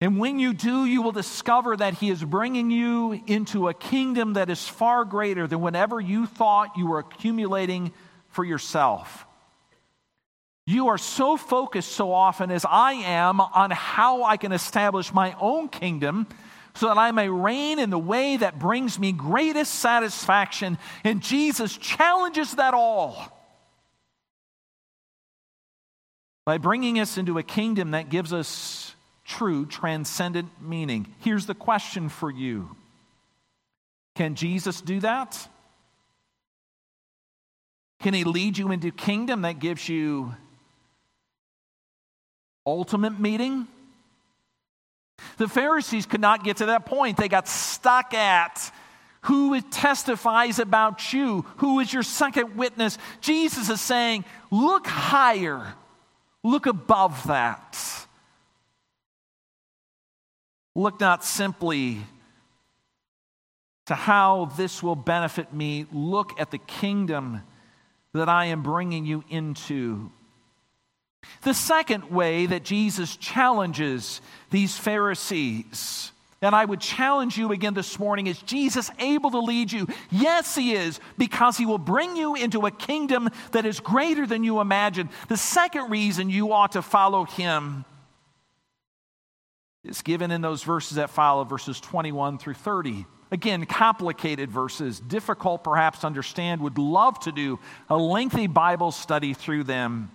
And 0.00 0.20
when 0.20 0.38
you 0.38 0.54
do, 0.54 0.84
you 0.84 1.02
will 1.02 1.10
discover 1.10 1.76
that 1.76 1.94
He 1.94 2.08
is 2.08 2.22
bringing 2.22 2.70
you 2.70 3.20
into 3.26 3.66
a 3.66 3.74
kingdom 3.74 4.34
that 4.34 4.48
is 4.48 4.68
far 4.68 5.04
greater 5.04 5.48
than 5.48 5.60
whatever 5.60 6.00
you 6.00 6.26
thought 6.26 6.78
you 6.78 6.86
were 6.86 7.00
accumulating 7.00 7.92
for 8.28 8.44
yourself. 8.44 9.26
You 10.66 10.86
are 10.86 10.98
so 10.98 11.36
focused 11.36 11.90
so 11.90 12.12
often, 12.12 12.52
as 12.52 12.64
I 12.64 12.92
am, 12.92 13.40
on 13.40 13.72
how 13.72 14.22
I 14.22 14.36
can 14.36 14.52
establish 14.52 15.12
my 15.12 15.34
own 15.40 15.68
kingdom 15.68 16.28
so 16.74 16.88
that 16.88 16.98
I 16.98 17.12
may 17.12 17.28
reign 17.28 17.78
in 17.78 17.90
the 17.90 17.98
way 17.98 18.36
that 18.36 18.58
brings 18.58 18.98
me 18.98 19.12
greatest 19.12 19.74
satisfaction. 19.74 20.78
And 21.04 21.22
Jesus 21.22 21.76
challenges 21.76 22.56
that 22.56 22.74
all 22.74 23.30
by 26.44 26.58
bringing 26.58 26.98
us 26.98 27.16
into 27.16 27.38
a 27.38 27.42
kingdom 27.42 27.92
that 27.92 28.10
gives 28.10 28.32
us 28.32 28.94
true 29.24 29.66
transcendent 29.66 30.50
meaning. 30.60 31.14
Here's 31.20 31.46
the 31.46 31.54
question 31.54 32.08
for 32.08 32.30
you 32.30 32.76
Can 34.16 34.34
Jesus 34.34 34.80
do 34.80 35.00
that? 35.00 35.48
Can 38.00 38.12
he 38.12 38.24
lead 38.24 38.58
you 38.58 38.70
into 38.70 38.88
a 38.88 38.90
kingdom 38.90 39.42
that 39.42 39.60
gives 39.60 39.88
you 39.88 40.34
ultimate 42.66 43.18
meaning? 43.18 43.66
The 45.36 45.48
Pharisees 45.48 46.06
could 46.06 46.20
not 46.20 46.44
get 46.44 46.58
to 46.58 46.66
that 46.66 46.86
point. 46.86 47.16
They 47.16 47.28
got 47.28 47.48
stuck 47.48 48.14
at 48.14 48.70
who 49.24 49.58
testifies 49.62 50.58
about 50.58 51.12
you? 51.14 51.46
Who 51.56 51.80
is 51.80 51.92
your 51.92 52.02
second 52.02 52.56
witness? 52.56 52.98
Jesus 53.22 53.70
is 53.70 53.80
saying, 53.80 54.26
look 54.50 54.86
higher, 54.86 55.74
look 56.42 56.66
above 56.66 57.26
that. 57.26 58.06
Look 60.74 61.00
not 61.00 61.24
simply 61.24 62.00
to 63.86 63.94
how 63.94 64.46
this 64.56 64.82
will 64.82 64.96
benefit 64.96 65.54
me, 65.54 65.86
look 65.90 66.38
at 66.38 66.50
the 66.50 66.58
kingdom 66.58 67.42
that 68.12 68.28
I 68.28 68.46
am 68.46 68.62
bringing 68.62 69.06
you 69.06 69.24
into. 69.30 70.10
The 71.42 71.54
second 71.54 72.10
way 72.10 72.46
that 72.46 72.64
Jesus 72.64 73.16
challenges 73.16 74.20
these 74.50 74.76
Pharisees, 74.76 76.12
and 76.42 76.54
I 76.54 76.64
would 76.64 76.80
challenge 76.80 77.38
you 77.38 77.52
again 77.52 77.74
this 77.74 77.98
morning, 77.98 78.26
is 78.26 78.38
Jesus 78.42 78.90
able 78.98 79.30
to 79.30 79.38
lead 79.38 79.72
you? 79.72 79.86
Yes, 80.10 80.54
He 80.54 80.74
is, 80.74 81.00
because 81.16 81.56
He 81.56 81.66
will 81.66 81.78
bring 81.78 82.16
you 82.16 82.34
into 82.34 82.66
a 82.66 82.70
kingdom 82.70 83.30
that 83.52 83.64
is 83.64 83.80
greater 83.80 84.26
than 84.26 84.44
you 84.44 84.60
imagine. 84.60 85.08
The 85.28 85.36
second 85.36 85.90
reason 85.90 86.30
you 86.30 86.52
ought 86.52 86.72
to 86.72 86.82
follow 86.82 87.24
Him 87.24 87.84
is 89.84 90.02
given 90.02 90.30
in 90.30 90.40
those 90.40 90.62
verses 90.62 90.96
that 90.96 91.10
follow, 91.10 91.44
verses 91.44 91.80
21 91.80 92.38
through 92.38 92.54
30. 92.54 93.06
Again, 93.30 93.66
complicated 93.66 94.50
verses, 94.50 95.00
difficult 95.00 95.64
perhaps 95.64 96.00
to 96.00 96.06
understand, 96.06 96.60
would 96.60 96.78
love 96.78 97.18
to 97.20 97.32
do 97.32 97.58
a 97.88 97.96
lengthy 97.96 98.46
Bible 98.46 98.92
study 98.92 99.34
through 99.34 99.64
them. 99.64 100.10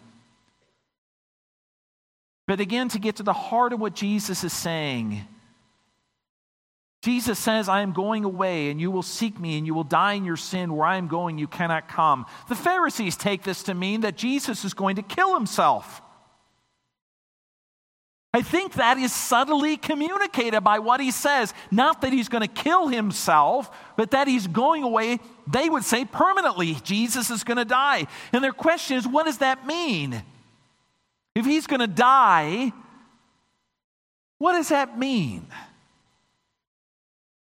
But 2.50 2.60
again, 2.60 2.90
to 2.90 2.98
get 2.98 3.18
to 3.18 3.24
the 3.24 3.32
heart 3.32 3.74
of 3.74 3.80
what 3.80 3.94
Jesus 3.94 4.44
is 4.44 4.52
saying, 4.52 5.22
Jesus 7.04 7.38
says, 7.38 7.70
I 7.70 7.84
am 7.84 7.92
going 7.92 8.24
away, 8.24 8.72
and 8.72 8.82
you 8.82 8.90
will 8.90 9.04
seek 9.04 9.40
me, 9.40 9.60
and 9.60 9.68
you 9.68 9.76
will 9.76 9.84
die 9.84 10.14
in 10.14 10.26
your 10.26 10.36
sin. 10.36 10.76
Where 10.76 10.88
I 10.88 10.98
am 10.98 11.08
going, 11.08 11.38
you 11.38 11.46
cannot 11.46 11.88
come. 11.88 12.26
The 12.48 12.56
Pharisees 12.56 13.16
take 13.16 13.44
this 13.44 13.62
to 13.64 13.76
mean 13.76 14.02
that 14.02 14.18
Jesus 14.18 14.66
is 14.66 14.74
going 14.74 14.96
to 14.96 15.04
kill 15.04 15.36
himself. 15.36 16.02
I 18.34 18.42
think 18.42 18.74
that 18.74 18.98
is 18.98 19.14
subtly 19.14 19.78
communicated 19.78 20.62
by 20.62 20.80
what 20.80 21.02
he 21.02 21.12
says. 21.12 21.54
Not 21.70 22.02
that 22.02 22.14
he's 22.14 22.30
going 22.30 22.42
to 22.42 22.48
kill 22.48 22.88
himself, 22.88 23.70
but 23.96 24.10
that 24.10 24.28
he's 24.28 24.48
going 24.48 24.82
away, 24.82 25.20
they 25.46 25.70
would 25.70 25.84
say 25.84 26.04
permanently. 26.04 26.78
Jesus 26.84 27.30
is 27.30 27.44
going 27.44 27.58
to 27.58 27.66
die. 27.66 28.08
And 28.34 28.44
their 28.44 28.54
question 28.54 28.98
is, 28.98 29.08
what 29.08 29.28
does 29.28 29.38
that 29.38 29.68
mean? 29.68 30.24
If 31.40 31.46
he's 31.46 31.68
going 31.68 31.80
to 31.80 31.88
die, 31.88 32.74
what 34.40 34.52
does 34.54 34.70
that 34.70 35.00
mean? 35.00 35.48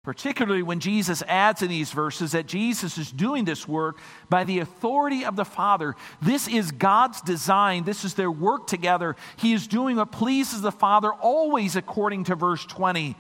Particularly 0.06 0.64
when 0.64 0.80
Jesus 0.80 1.22
adds 1.28 1.62
in 1.62 1.68
these 1.68 1.92
verses 1.92 2.32
that 2.32 2.46
Jesus 2.46 2.98
is 2.98 3.12
doing 3.12 3.44
this 3.44 3.68
work 3.68 4.00
by 4.30 4.46
the 4.46 4.60
authority 4.60 5.26
of 5.26 5.36
the 5.36 5.44
Father. 5.44 5.96
This 6.22 6.48
is 6.48 6.72
God's 6.72 7.20
design. 7.20 7.84
This 7.84 8.06
is 8.06 8.14
their 8.14 8.32
work 8.32 8.66
together. 8.66 9.18
He 9.36 9.52
is 9.52 9.68
doing 9.68 9.98
what 9.98 10.14
pleases 10.14 10.62
the 10.62 10.72
Father, 10.72 11.12
always 11.12 11.76
according 11.76 12.24
to 12.26 12.36
verse 12.36 12.66
20. 12.66 13.18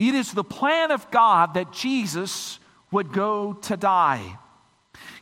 It 0.00 0.14
is 0.14 0.32
the 0.32 0.42
plan 0.42 0.90
of 0.90 1.10
God 1.10 1.52
that 1.52 1.70
Jesus 1.70 2.58
would 2.90 3.12
go 3.12 3.52
to 3.52 3.76
die. 3.76 4.38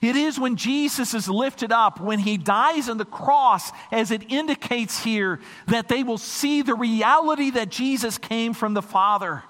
It 0.03 0.17
is 0.17 0.39
when 0.39 0.57
Jesus 0.57 1.15
is 1.15 1.29
lifted 1.29 1.71
up, 1.71 2.01
when 2.01 2.19
he 2.19 2.37
dies 2.37 2.89
on 2.89 2.99
the 2.99 3.05
cross, 3.05 3.71
as 3.93 4.11
it 4.11 4.33
indicates 4.33 5.05
here, 5.05 5.39
that 5.69 5.87
they 5.87 6.03
will 6.03 6.19
see 6.19 6.63
the 6.63 6.75
reality 6.75 7.51
that 7.53 7.69
Jesus 7.69 8.19
came 8.19 8.53
from 8.53 8.75
the 8.75 8.83
Father. 8.83 9.45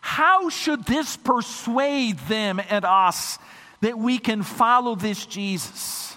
How 0.00 0.48
should 0.48 0.86
this 0.86 1.18
persuade 1.18 2.18
them 2.20 2.60
and 2.70 2.86
us 2.86 3.38
that 3.82 3.98
we 3.98 4.18
can 4.18 4.42
follow 4.42 4.94
this 4.94 5.26
Jesus? 5.26 6.16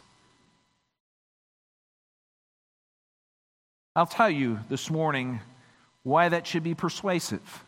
I'll 3.97 4.05
tell 4.05 4.29
you 4.29 4.59
this 4.69 4.89
morning 4.89 5.41
why 6.03 6.29
that 6.29 6.47
should 6.47 6.63
be 6.63 6.75
persuasive. 6.75 7.65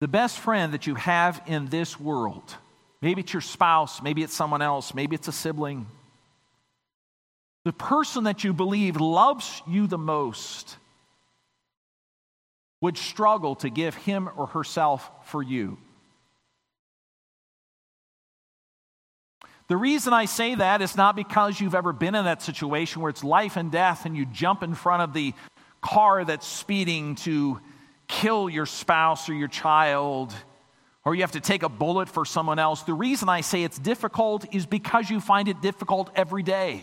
The 0.00 0.08
best 0.08 0.38
friend 0.38 0.74
that 0.74 0.86
you 0.86 0.94
have 0.94 1.42
in 1.46 1.66
this 1.66 1.98
world, 1.98 2.54
maybe 3.00 3.22
it's 3.22 3.32
your 3.32 3.42
spouse, 3.42 4.00
maybe 4.00 4.22
it's 4.22 4.34
someone 4.34 4.62
else, 4.62 4.94
maybe 4.94 5.14
it's 5.16 5.28
a 5.28 5.32
sibling, 5.32 5.86
the 7.64 7.72
person 7.72 8.24
that 8.24 8.44
you 8.44 8.52
believe 8.52 9.00
loves 9.00 9.62
you 9.66 9.86
the 9.86 9.98
most 9.98 10.78
would 12.80 12.96
struggle 12.96 13.56
to 13.56 13.68
give 13.68 13.94
him 13.94 14.30
or 14.36 14.46
herself 14.46 15.10
for 15.24 15.42
you. 15.42 15.76
The 19.66 19.76
reason 19.76 20.14
I 20.14 20.24
say 20.24 20.54
that 20.54 20.80
is 20.80 20.96
not 20.96 21.14
because 21.14 21.60
you've 21.60 21.74
ever 21.74 21.92
been 21.92 22.14
in 22.14 22.24
that 22.24 22.40
situation 22.40 23.02
where 23.02 23.10
it's 23.10 23.22
life 23.22 23.56
and 23.56 23.70
death 23.70 24.06
and 24.06 24.16
you 24.16 24.24
jump 24.24 24.62
in 24.62 24.74
front 24.74 25.02
of 25.02 25.12
the 25.12 25.34
car 25.82 26.24
that's 26.24 26.46
speeding 26.46 27.16
to 27.16 27.60
kill 28.08 28.48
your 28.50 28.66
spouse 28.66 29.28
or 29.28 29.34
your 29.34 29.48
child, 29.48 30.34
or 31.04 31.14
you 31.14 31.22
have 31.22 31.32
to 31.32 31.40
take 31.40 31.62
a 31.62 31.68
bullet 31.68 32.08
for 32.08 32.24
someone 32.24 32.58
else. 32.58 32.82
The 32.82 32.94
reason 32.94 33.28
I 33.28 33.42
say 33.42 33.62
it's 33.62 33.78
difficult 33.78 34.54
is 34.54 34.66
because 34.66 35.08
you 35.08 35.20
find 35.20 35.48
it 35.48 35.60
difficult 35.60 36.10
every 36.16 36.42
day. 36.42 36.82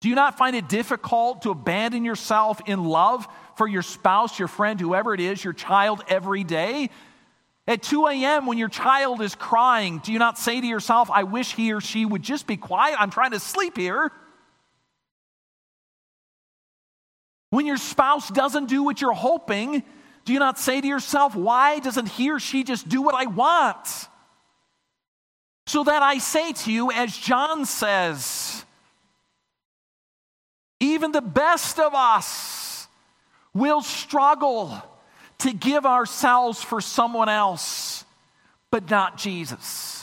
Do 0.00 0.08
you 0.08 0.14
not 0.14 0.38
find 0.38 0.54
it 0.54 0.68
difficult 0.68 1.42
to 1.42 1.50
abandon 1.50 2.04
yourself 2.04 2.60
in 2.66 2.84
love 2.84 3.26
for 3.56 3.66
your 3.66 3.82
spouse, 3.82 4.38
your 4.38 4.46
friend, 4.46 4.80
whoever 4.80 5.12
it 5.14 5.20
is, 5.20 5.42
your 5.42 5.52
child 5.52 6.04
every 6.08 6.44
day? 6.44 6.90
At 7.66 7.82
2 7.82 8.06
a.m., 8.06 8.46
when 8.46 8.58
your 8.58 8.68
child 8.68 9.20
is 9.20 9.34
crying, 9.34 9.98
do 9.98 10.12
you 10.12 10.18
not 10.18 10.38
say 10.38 10.60
to 10.60 10.66
yourself, 10.66 11.10
I 11.10 11.24
wish 11.24 11.54
he 11.54 11.72
or 11.72 11.80
she 11.80 12.04
would 12.04 12.22
just 12.22 12.46
be 12.46 12.56
quiet? 12.56 12.96
I'm 12.98 13.10
trying 13.10 13.32
to 13.32 13.40
sleep 13.40 13.76
here. 13.76 14.12
When 17.50 17.66
your 17.66 17.76
spouse 17.76 18.28
doesn't 18.28 18.66
do 18.66 18.82
what 18.82 19.00
you're 19.00 19.12
hoping, 19.12 19.82
do 20.24 20.32
you 20.32 20.38
not 20.38 20.58
say 20.58 20.80
to 20.80 20.86
yourself, 20.86 21.34
why 21.34 21.78
doesn't 21.78 22.08
he 22.08 22.30
or 22.30 22.38
she 22.38 22.62
just 22.62 22.88
do 22.88 23.00
what 23.00 23.14
I 23.14 23.26
want? 23.26 24.08
So 25.66 25.84
that 25.84 26.02
I 26.02 26.18
say 26.18 26.52
to 26.52 26.72
you, 26.72 26.90
as 26.92 27.16
John 27.16 27.64
says, 27.64 28.64
even 30.80 31.12
the 31.12 31.20
best 31.22 31.78
of 31.78 31.94
us 31.94 32.88
will 33.54 33.80
struggle 33.82 34.82
to 35.38 35.52
give 35.52 35.86
ourselves 35.86 36.62
for 36.62 36.80
someone 36.80 37.28
else, 37.28 38.04
but 38.70 38.90
not 38.90 39.16
Jesus. 39.16 39.97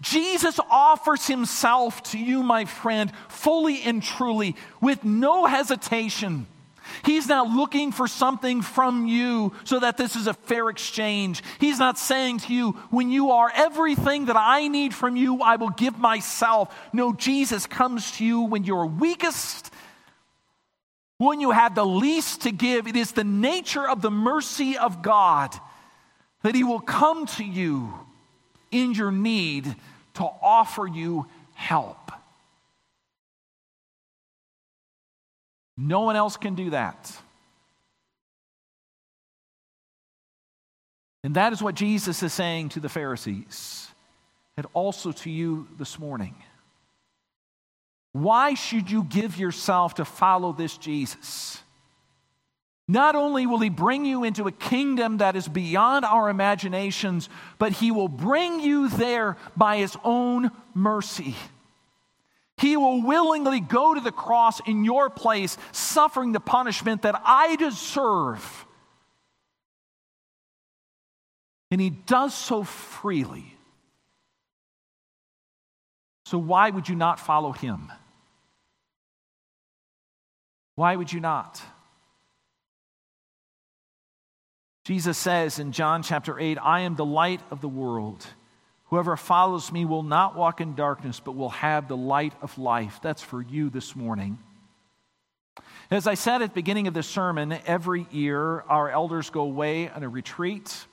Jesus 0.00 0.58
offers 0.70 1.26
himself 1.26 2.02
to 2.04 2.18
you, 2.18 2.42
my 2.42 2.64
friend, 2.64 3.12
fully 3.28 3.82
and 3.82 4.02
truly, 4.02 4.56
with 4.80 5.04
no 5.04 5.46
hesitation. 5.46 6.46
He's 7.04 7.28
not 7.28 7.48
looking 7.48 7.92
for 7.92 8.08
something 8.08 8.62
from 8.62 9.06
you 9.06 9.52
so 9.64 9.78
that 9.78 9.96
this 9.96 10.16
is 10.16 10.26
a 10.26 10.34
fair 10.34 10.68
exchange. 10.68 11.42
He's 11.58 11.78
not 11.78 11.98
saying 11.98 12.38
to 12.40 12.54
you, 12.54 12.72
when 12.90 13.10
you 13.10 13.30
are 13.30 13.50
everything 13.54 14.26
that 14.26 14.36
I 14.36 14.68
need 14.68 14.94
from 14.94 15.16
you, 15.16 15.40
I 15.42 15.56
will 15.56 15.70
give 15.70 15.98
myself. 15.98 16.74
No, 16.92 17.12
Jesus 17.12 17.66
comes 17.66 18.12
to 18.12 18.24
you 18.24 18.42
when 18.42 18.64
you're 18.64 18.86
weakest, 18.86 19.72
when 21.18 21.40
you 21.40 21.50
have 21.50 21.74
the 21.74 21.86
least 21.86 22.42
to 22.42 22.52
give. 22.52 22.86
It 22.86 22.96
is 22.96 23.12
the 23.12 23.24
nature 23.24 23.86
of 23.86 24.02
the 24.02 24.10
mercy 24.10 24.76
of 24.76 25.02
God 25.02 25.54
that 26.42 26.54
He 26.54 26.64
will 26.64 26.80
come 26.80 27.26
to 27.26 27.44
you 27.44 27.92
in 28.70 28.92
your 28.92 29.12
need 29.12 29.74
to 30.20 30.30
offer 30.42 30.86
you 30.86 31.26
help. 31.54 32.12
No 35.78 36.00
one 36.00 36.14
else 36.14 36.36
can 36.36 36.54
do 36.54 36.70
that. 36.70 37.10
And 41.24 41.36
that 41.36 41.54
is 41.54 41.62
what 41.62 41.74
Jesus 41.74 42.22
is 42.22 42.34
saying 42.34 42.68
to 42.70 42.80
the 42.80 42.90
Pharisees 42.90 43.88
and 44.58 44.66
also 44.74 45.10
to 45.12 45.30
you 45.30 45.66
this 45.78 45.98
morning. 45.98 46.34
Why 48.12 48.52
should 48.52 48.90
you 48.90 49.04
give 49.04 49.38
yourself 49.38 49.94
to 49.94 50.04
follow 50.04 50.52
this 50.52 50.76
Jesus? 50.76 51.62
Not 52.90 53.14
only 53.14 53.46
will 53.46 53.60
he 53.60 53.68
bring 53.68 54.04
you 54.04 54.24
into 54.24 54.48
a 54.48 54.52
kingdom 54.52 55.18
that 55.18 55.36
is 55.36 55.46
beyond 55.46 56.04
our 56.04 56.28
imaginations, 56.28 57.28
but 57.56 57.70
he 57.70 57.92
will 57.92 58.08
bring 58.08 58.58
you 58.58 58.88
there 58.88 59.36
by 59.56 59.76
his 59.76 59.96
own 60.02 60.50
mercy. 60.74 61.36
He 62.56 62.76
will 62.76 63.00
willingly 63.00 63.60
go 63.60 63.94
to 63.94 64.00
the 64.00 64.10
cross 64.10 64.58
in 64.66 64.84
your 64.84 65.08
place, 65.08 65.56
suffering 65.70 66.32
the 66.32 66.40
punishment 66.40 67.02
that 67.02 67.22
I 67.24 67.54
deserve. 67.54 68.66
And 71.70 71.80
he 71.80 71.90
does 71.90 72.34
so 72.34 72.64
freely. 72.64 73.56
So, 76.24 76.38
why 76.38 76.70
would 76.70 76.88
you 76.88 76.96
not 76.96 77.20
follow 77.20 77.52
him? 77.52 77.92
Why 80.74 80.96
would 80.96 81.12
you 81.12 81.20
not? 81.20 81.62
Jesus 84.90 85.16
says 85.16 85.60
in 85.60 85.70
John 85.70 86.02
chapter 86.02 86.36
8, 86.36 86.58
I 86.60 86.80
am 86.80 86.96
the 86.96 87.04
light 87.04 87.40
of 87.52 87.60
the 87.60 87.68
world. 87.68 88.26
Whoever 88.86 89.16
follows 89.16 89.70
me 89.70 89.84
will 89.84 90.02
not 90.02 90.34
walk 90.34 90.60
in 90.60 90.74
darkness, 90.74 91.20
but 91.20 91.36
will 91.36 91.50
have 91.50 91.86
the 91.86 91.96
light 91.96 92.32
of 92.42 92.58
life. 92.58 92.98
That's 93.00 93.22
for 93.22 93.40
you 93.40 93.70
this 93.70 93.94
morning. 93.94 94.40
As 95.92 96.08
I 96.08 96.14
said 96.14 96.42
at 96.42 96.50
the 96.50 96.54
beginning 96.56 96.88
of 96.88 96.94
the 96.94 97.04
sermon, 97.04 97.56
every 97.66 98.08
year 98.10 98.62
our 98.62 98.90
elders 98.90 99.30
go 99.30 99.42
away 99.42 99.88
on 99.88 100.02
a 100.02 100.08
retreat. 100.08 100.86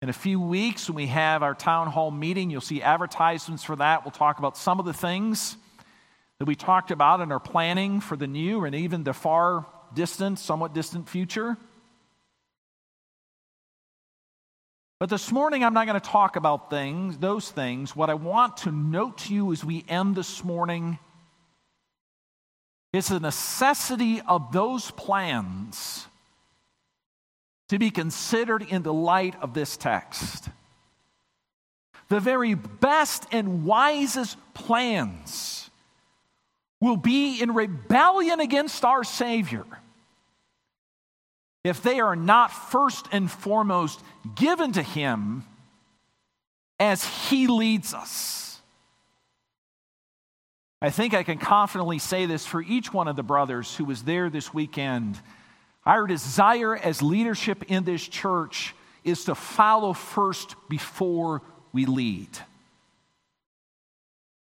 In 0.00 0.08
a 0.08 0.12
few 0.12 0.40
weeks, 0.40 0.88
when 0.88 0.94
we 0.94 1.06
have 1.08 1.42
our 1.42 1.56
town 1.56 1.88
hall 1.88 2.12
meeting, 2.12 2.50
you'll 2.50 2.60
see 2.60 2.82
advertisements 2.82 3.64
for 3.64 3.74
that. 3.74 4.04
We'll 4.04 4.12
talk 4.12 4.38
about 4.38 4.56
some 4.56 4.78
of 4.78 4.86
the 4.86 4.94
things 4.94 5.56
that 6.38 6.44
we 6.44 6.54
talked 6.54 6.92
about 6.92 7.20
in 7.20 7.32
our 7.32 7.40
planning 7.40 7.98
for 7.98 8.14
the 8.14 8.28
new 8.28 8.64
and 8.64 8.76
even 8.76 9.02
the 9.02 9.12
far 9.12 9.66
distant, 9.92 10.38
somewhat 10.38 10.72
distant 10.72 11.08
future. 11.08 11.56
But 15.04 15.10
this 15.10 15.30
morning, 15.30 15.62
I'm 15.62 15.74
not 15.74 15.86
going 15.86 16.00
to 16.00 16.08
talk 16.08 16.36
about 16.36 16.70
things, 16.70 17.18
those 17.18 17.50
things. 17.50 17.94
What 17.94 18.08
I 18.08 18.14
want 18.14 18.56
to 18.56 18.72
note 18.72 19.18
to 19.18 19.34
you 19.34 19.52
as 19.52 19.62
we 19.62 19.84
end 19.86 20.16
this 20.16 20.42
morning 20.42 20.98
is 22.90 23.08
the 23.08 23.20
necessity 23.20 24.22
of 24.22 24.50
those 24.50 24.90
plans 24.92 26.06
to 27.68 27.78
be 27.78 27.90
considered 27.90 28.62
in 28.62 28.82
the 28.82 28.94
light 28.94 29.34
of 29.42 29.52
this 29.52 29.76
text. 29.76 30.48
The 32.08 32.18
very 32.18 32.54
best 32.54 33.26
and 33.30 33.66
wisest 33.66 34.38
plans 34.54 35.68
will 36.80 36.96
be 36.96 37.42
in 37.42 37.52
rebellion 37.52 38.40
against 38.40 38.86
our 38.86 39.04
Savior 39.04 39.66
if 41.64 41.82
they 41.82 41.98
are 41.98 42.14
not 42.14 42.52
first 42.52 43.08
and 43.10 43.30
foremost 43.30 44.00
given 44.36 44.72
to 44.72 44.82
Him 44.82 45.44
as 46.78 47.04
He 47.04 47.46
leads 47.46 47.94
us. 47.94 48.60
I 50.82 50.90
think 50.90 51.14
I 51.14 51.22
can 51.22 51.38
confidently 51.38 51.98
say 51.98 52.26
this 52.26 52.44
for 52.44 52.60
each 52.60 52.92
one 52.92 53.08
of 53.08 53.16
the 53.16 53.22
brothers 53.22 53.74
who 53.74 53.86
was 53.86 54.02
there 54.02 54.28
this 54.28 54.52
weekend. 54.52 55.18
Our 55.86 56.06
desire 56.06 56.76
as 56.76 57.00
leadership 57.00 57.64
in 57.68 57.84
this 57.84 58.06
church 58.06 58.74
is 59.02 59.24
to 59.24 59.34
follow 59.34 59.94
first 59.94 60.56
before 60.68 61.40
we 61.72 61.86
lead. 61.86 62.28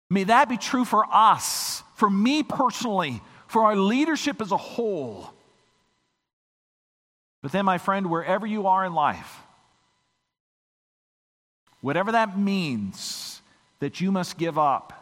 May 0.08 0.24
that 0.24 0.48
be 0.48 0.56
true 0.56 0.84
for 0.86 1.04
us, 1.12 1.82
for 1.96 2.08
me 2.08 2.42
personally, 2.42 3.20
for 3.46 3.64
our 3.64 3.76
leadership 3.76 4.40
as 4.40 4.50
a 4.50 4.56
whole. 4.56 5.30
But 7.42 7.52
then, 7.52 7.64
my 7.64 7.78
friend, 7.78 8.10
wherever 8.10 8.46
you 8.46 8.66
are 8.66 8.84
in 8.84 8.92
life, 8.92 9.40
whatever 11.80 12.12
that 12.12 12.38
means 12.38 13.40
that 13.78 14.00
you 14.00 14.12
must 14.12 14.36
give 14.36 14.58
up, 14.58 14.92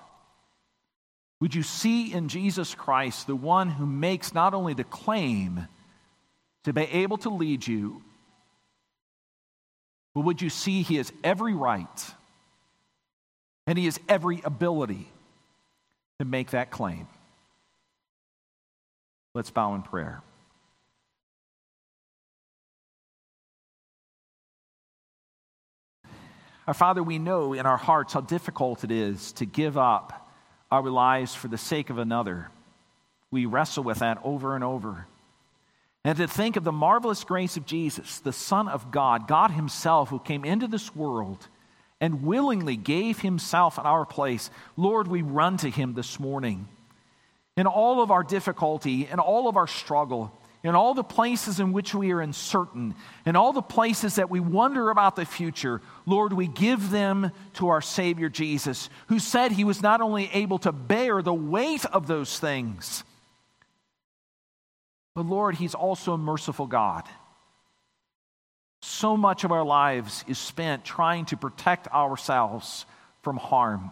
would 1.40 1.54
you 1.54 1.62
see 1.62 2.12
in 2.12 2.28
Jesus 2.28 2.74
Christ 2.74 3.26
the 3.26 3.36
one 3.36 3.68
who 3.68 3.86
makes 3.86 4.34
not 4.34 4.54
only 4.54 4.74
the 4.74 4.84
claim 4.84 5.66
to 6.64 6.72
be 6.72 6.82
able 6.82 7.18
to 7.18 7.30
lead 7.30 7.66
you, 7.66 8.02
but 10.14 10.22
would 10.22 10.42
you 10.42 10.50
see 10.50 10.82
he 10.82 10.96
has 10.96 11.12
every 11.22 11.54
right 11.54 12.10
and 13.66 13.78
he 13.78 13.84
has 13.84 14.00
every 14.08 14.40
ability 14.44 15.08
to 16.18 16.24
make 16.24 16.50
that 16.50 16.70
claim? 16.70 17.06
Let's 19.34 19.50
bow 19.50 19.74
in 19.74 19.82
prayer. 19.82 20.22
Our 26.68 26.74
Father, 26.74 27.02
we 27.02 27.18
know 27.18 27.54
in 27.54 27.64
our 27.64 27.78
hearts 27.78 28.12
how 28.12 28.20
difficult 28.20 28.84
it 28.84 28.90
is 28.90 29.32
to 29.32 29.46
give 29.46 29.78
up 29.78 30.30
our 30.70 30.82
lives 30.82 31.34
for 31.34 31.48
the 31.48 31.56
sake 31.56 31.88
of 31.88 31.96
another. 31.96 32.50
We 33.30 33.46
wrestle 33.46 33.84
with 33.84 34.00
that 34.00 34.18
over 34.22 34.54
and 34.54 34.62
over. 34.62 35.06
And 36.04 36.18
to 36.18 36.28
think 36.28 36.56
of 36.56 36.64
the 36.64 36.70
marvelous 36.70 37.24
grace 37.24 37.56
of 37.56 37.64
Jesus, 37.64 38.18
the 38.18 38.34
Son 38.34 38.68
of 38.68 38.90
God, 38.90 39.26
God 39.26 39.50
Himself, 39.50 40.10
who 40.10 40.18
came 40.18 40.44
into 40.44 40.66
this 40.66 40.94
world 40.94 41.48
and 42.02 42.22
willingly 42.22 42.76
gave 42.76 43.20
Himself 43.20 43.78
in 43.78 43.86
our 43.86 44.04
place. 44.04 44.50
Lord, 44.76 45.08
we 45.08 45.22
run 45.22 45.56
to 45.56 45.70
Him 45.70 45.94
this 45.94 46.20
morning. 46.20 46.68
In 47.56 47.66
all 47.66 48.02
of 48.02 48.10
our 48.10 48.22
difficulty, 48.22 49.08
in 49.10 49.20
all 49.20 49.48
of 49.48 49.56
our 49.56 49.66
struggle, 49.66 50.38
in 50.64 50.74
all 50.74 50.94
the 50.94 51.04
places 51.04 51.60
in 51.60 51.72
which 51.72 51.94
we 51.94 52.10
are 52.12 52.20
uncertain, 52.20 52.94
in 53.24 53.36
all 53.36 53.52
the 53.52 53.62
places 53.62 54.16
that 54.16 54.30
we 54.30 54.40
wonder 54.40 54.90
about 54.90 55.14
the 55.14 55.24
future, 55.24 55.80
Lord, 56.04 56.32
we 56.32 56.48
give 56.48 56.90
them 56.90 57.30
to 57.54 57.68
our 57.68 57.80
Savior 57.80 58.28
Jesus, 58.28 58.90
who 59.08 59.18
said 59.18 59.52
he 59.52 59.64
was 59.64 59.82
not 59.82 60.00
only 60.00 60.28
able 60.32 60.58
to 60.60 60.72
bear 60.72 61.22
the 61.22 61.34
weight 61.34 61.84
of 61.86 62.06
those 62.06 62.38
things, 62.38 63.04
but 65.14 65.26
Lord, 65.26 65.56
he's 65.56 65.74
also 65.74 66.12
a 66.14 66.18
merciful 66.18 66.66
God. 66.66 67.04
So 68.82 69.16
much 69.16 69.44
of 69.44 69.52
our 69.52 69.64
lives 69.64 70.24
is 70.28 70.38
spent 70.38 70.84
trying 70.84 71.26
to 71.26 71.36
protect 71.36 71.88
ourselves 71.88 72.86
from 73.22 73.36
harm. 73.36 73.90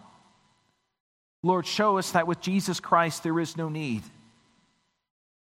Lord, 1.43 1.67
show 1.67 1.99
us 1.99 2.13
that 2.13 2.27
with 2.27 2.41
Jesus 2.41 2.81
Christ 2.81 3.23
there 3.23 3.39
is 3.39 3.57
no 3.57 3.69
need 3.69 4.03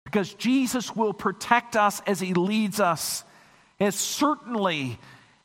because 0.06 0.32
Jesus 0.34 0.94
will 0.94 1.12
protect 1.12 1.76
us 1.76 2.00
as 2.06 2.20
he 2.20 2.32
leads 2.32 2.78
us, 2.78 3.24
as 3.80 3.96
certainly 3.96 4.98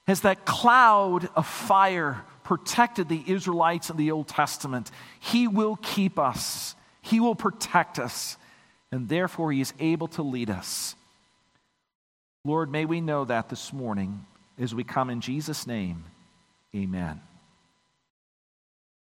as 0.07 0.21
that 0.21 0.45
cloud 0.45 1.27
of 1.35 1.47
fire 1.47 2.23
protected 2.43 3.09
the 3.09 3.23
Israelites 3.25 3.89
in 3.89 3.97
the 3.97 4.11
Old 4.11 4.27
Testament. 4.27 4.91
He 5.19 5.47
will 5.47 5.77
keep 5.81 6.19
us, 6.19 6.75
he 7.01 7.19
will 7.19 7.35
protect 7.35 7.97
us, 7.97 8.37
and 8.91 9.09
therefore 9.09 9.51
he 9.51 9.61
is 9.61 9.73
able 9.79 10.07
to 10.09 10.21
lead 10.21 10.51
us. 10.51 10.95
Lord, 12.45 12.71
may 12.71 12.85
we 12.85 13.01
know 13.01 13.25
that 13.25 13.49
this 13.49 13.73
morning 13.73 14.25
as 14.59 14.75
we 14.75 14.83
come 14.83 15.09
in 15.09 15.21
Jesus' 15.21 15.65
name. 15.65 16.03
Amen. 16.75 17.19